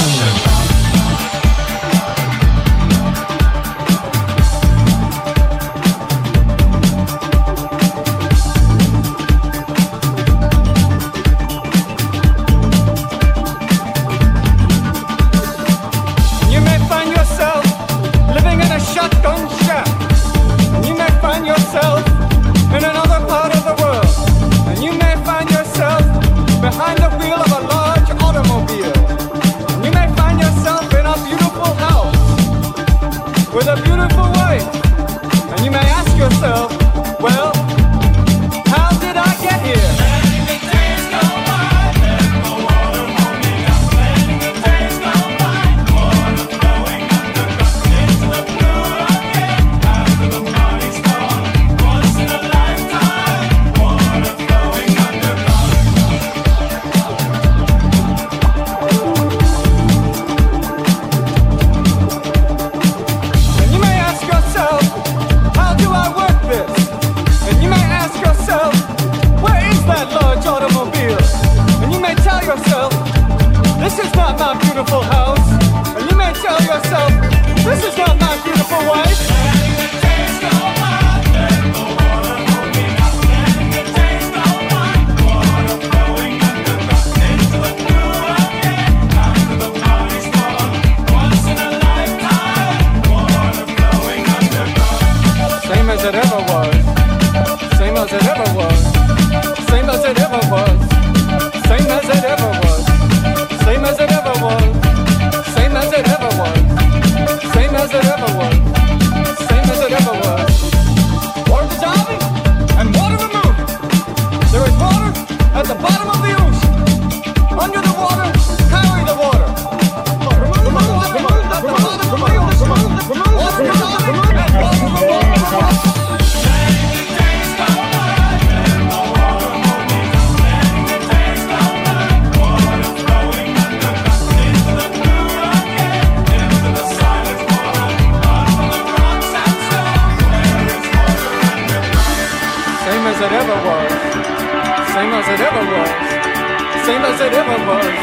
ever 147.32 147.58
was, 147.68 147.94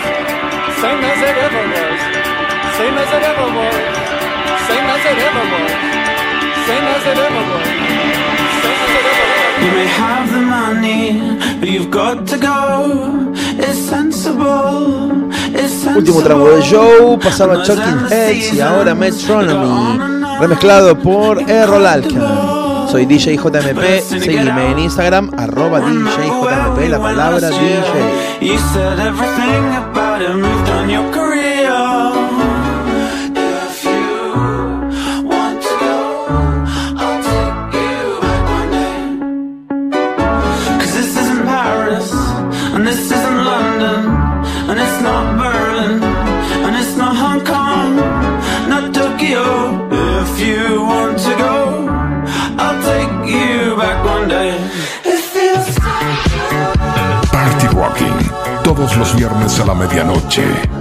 same 0.82 1.04
as 1.04 1.22
it 1.22 1.38
ever 1.46 1.64
was, 1.72 2.02
same 2.78 2.98
as 2.98 3.12
it 3.12 3.24
ever 3.32 3.48
was, 3.58 3.78
same 4.68 4.88
as 4.94 5.04
it 5.06 5.20
ever 5.28 5.46
was, 5.52 5.72
same 6.66 6.88
as 6.96 7.04
it 7.12 7.20
ever 7.28 7.44
was, 7.52 7.68
you've 11.64 11.92
got 11.92 12.28
to 12.28 12.38
go. 12.38 13.34
It's 13.58 13.78
sensible. 13.78 15.32
Último 15.96 16.22
tramo 16.24 16.48
de 16.48 16.62
show, 16.62 17.20
pasaba 17.20 17.64
Talking 17.64 18.08
Heads 18.10 18.54
y 18.54 18.62
ahora 18.62 18.96
Metronomy, 18.96 20.00
remezclado 20.40 20.96
por 20.98 21.42
Errol 21.50 21.86
soy 22.92 23.06
DJ 23.06 23.38
JMP, 23.38 24.02
seguime 24.02 24.72
en 24.72 24.80
Instagram, 24.80 25.32
arroba 25.38 25.80
DJJMP, 25.80 26.90
la 26.90 27.00
palabra 27.00 27.50
DJ. 27.50 28.42
viernes 59.42 59.60
a 59.60 59.66
la 59.66 59.74
medianoche. 59.74 60.81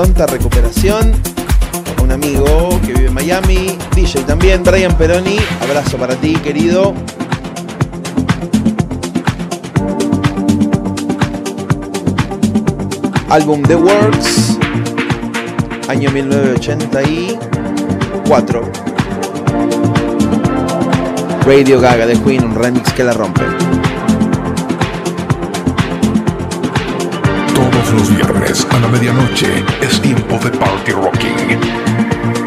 Pronta 0.00 0.24
recuperación 0.24 1.12
un 2.02 2.10
amigo 2.10 2.70
que 2.86 2.94
vive 2.94 3.08
en 3.08 3.12
Miami, 3.12 3.76
DJ 3.94 4.22
también, 4.22 4.62
Brian 4.64 4.96
Peroni. 4.96 5.36
Abrazo 5.60 5.98
para 5.98 6.16
ti, 6.16 6.32
querido. 6.36 6.94
Álbum 13.28 13.62
The 13.62 13.76
Works, 13.76 14.56
año 15.88 16.10
1984. 16.10 18.72
Radio 21.44 21.78
Gaga 21.78 22.06
de 22.06 22.18
Queen, 22.22 22.42
un 22.42 22.54
remix 22.54 22.90
que 22.94 23.04
la 23.04 23.12
rompe. 23.12 23.59
Todos 27.80 27.94
los 27.94 28.14
viernes 28.14 28.66
a 28.70 28.78
la 28.78 28.88
medianoche 28.88 29.64
es 29.80 30.02
tiempo 30.02 30.38
de 30.38 30.50
Party 30.50 30.92
Rocking. 30.92 32.39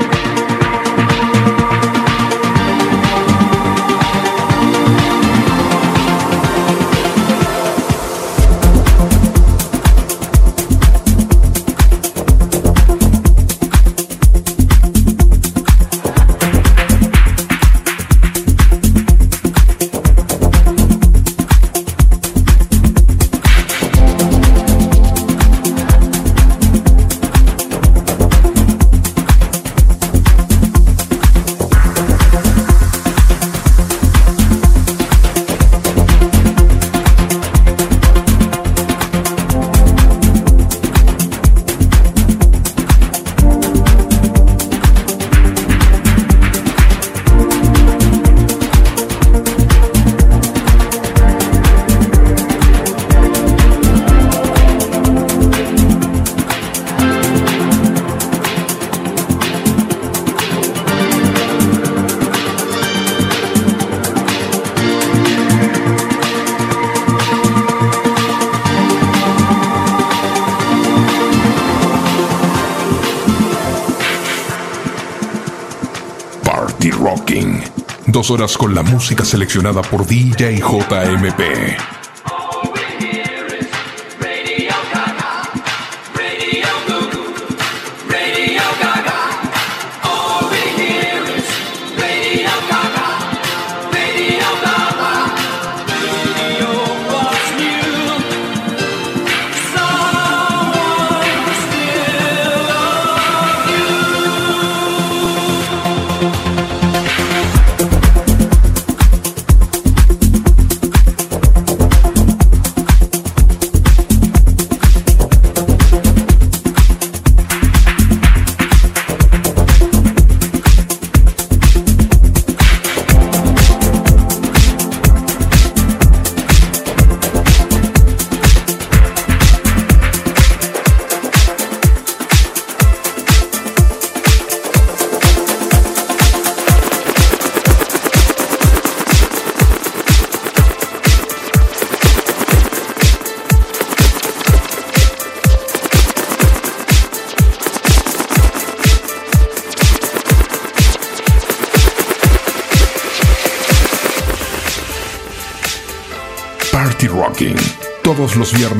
Horas 78.29 78.57
con 78.57 78.73
la 78.73 78.83
música 78.83 79.25
seleccionada 79.25 79.81
por 79.81 80.05
DJ 80.05 80.57
JMP. 80.57 82.02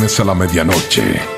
Viernes 0.04 0.20
a 0.20 0.24
la 0.26 0.36
medianoche. 0.36 1.33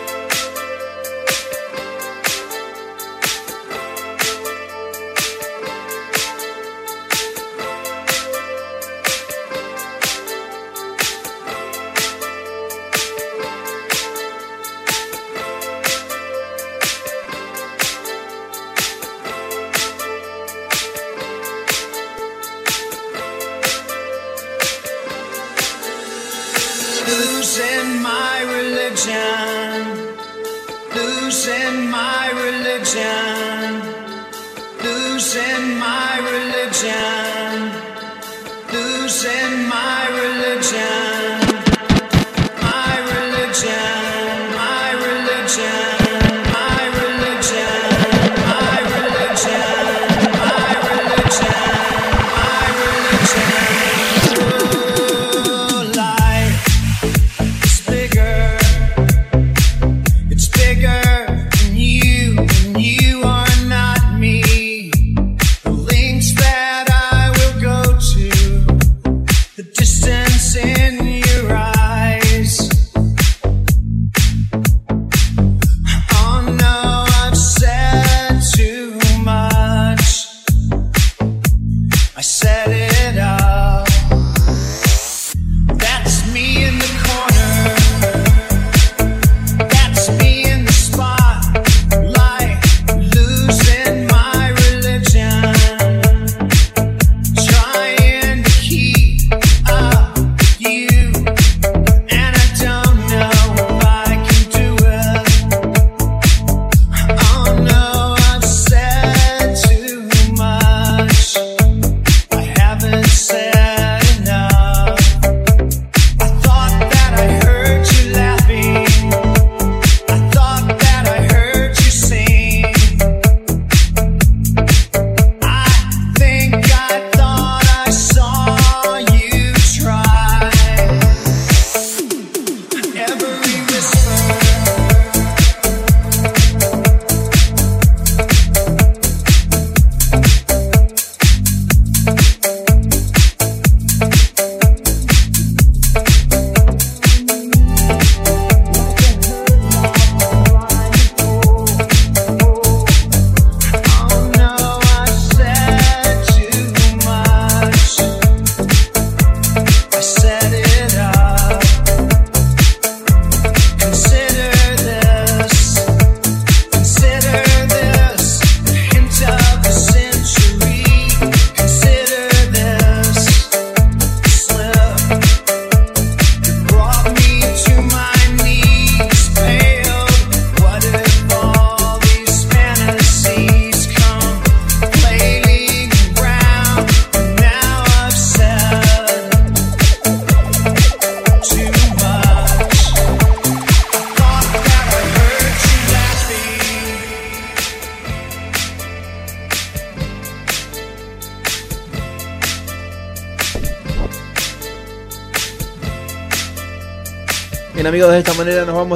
sin. 70.56 71.25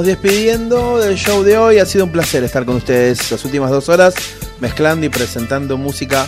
Vamos 0.00 0.06
despidiendo 0.06 0.98
del 0.98 1.14
show 1.16 1.42
de 1.42 1.58
hoy. 1.58 1.78
Ha 1.78 1.84
sido 1.84 2.06
un 2.06 2.10
placer 2.10 2.42
estar 2.42 2.64
con 2.64 2.76
ustedes 2.76 3.30
las 3.30 3.44
últimas 3.44 3.70
dos 3.70 3.90
horas 3.90 4.14
mezclando 4.58 5.04
y 5.04 5.10
presentando 5.10 5.76
música 5.76 6.26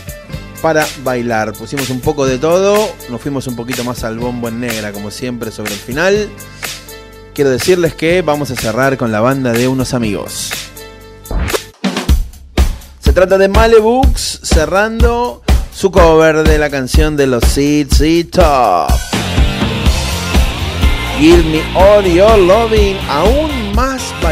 para 0.61 0.87
bailar. 1.03 1.55
Pusimos 1.55 1.89
un 1.89 2.01
poco 2.01 2.27
de 2.27 2.37
todo, 2.37 2.77
nos 3.09 3.19
fuimos 3.23 3.47
un 3.47 3.57
poquito 3.57 3.83
más 3.83 4.05
al 4.05 4.19
bombo 4.19 4.49
en 4.49 4.61
negra 4.61 4.93
como 4.93 5.11
siempre 5.11 5.51
sobre 5.51 5.73
el 5.73 5.79
final. 5.79 6.29
Quiero 7.33 7.49
decirles 7.49 7.95
que 7.95 8.21
vamos 8.21 8.51
a 8.51 8.57
cerrar 8.57 8.99
con 8.99 9.11
la 9.11 9.21
banda 9.21 9.53
de 9.53 9.67
unos 9.69 9.95
amigos. 9.95 10.51
Se 12.99 13.15
trata 13.15 13.39
de 13.39 13.49
Malebooks 13.49 14.41
cerrando 14.43 15.43
su 15.75 15.91
cover 15.91 16.47
de 16.47 16.59
la 16.59 16.69
canción 16.69 17.17
de 17.17 17.27
los 17.27 17.43
CC 17.45 18.25
Top. 18.25 18.91
Give 21.23 21.45
Me 21.45 21.63
All 21.77 22.05
Your 22.05 22.37
Loving, 22.37 22.97
aún 23.09 23.52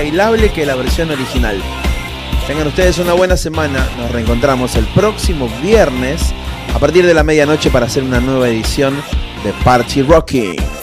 bailable 0.01 0.51
que 0.51 0.65
la 0.65 0.77
versión 0.77 1.11
original. 1.11 1.61
Tengan 2.47 2.67
ustedes 2.67 2.97
una 2.97 3.13
buena 3.13 3.37
semana, 3.37 3.87
nos 3.99 4.11
reencontramos 4.11 4.75
el 4.77 4.87
próximo 4.87 5.47
viernes 5.61 6.33
a 6.75 6.79
partir 6.79 7.05
de 7.05 7.13
la 7.13 7.23
medianoche 7.23 7.71
para 7.71 7.85
hacer 7.85 8.03
una 8.03 8.19
nueva 8.19 8.49
edición 8.49 8.97
de 9.45 9.53
Party 9.63 10.01
Rocking. 10.01 10.80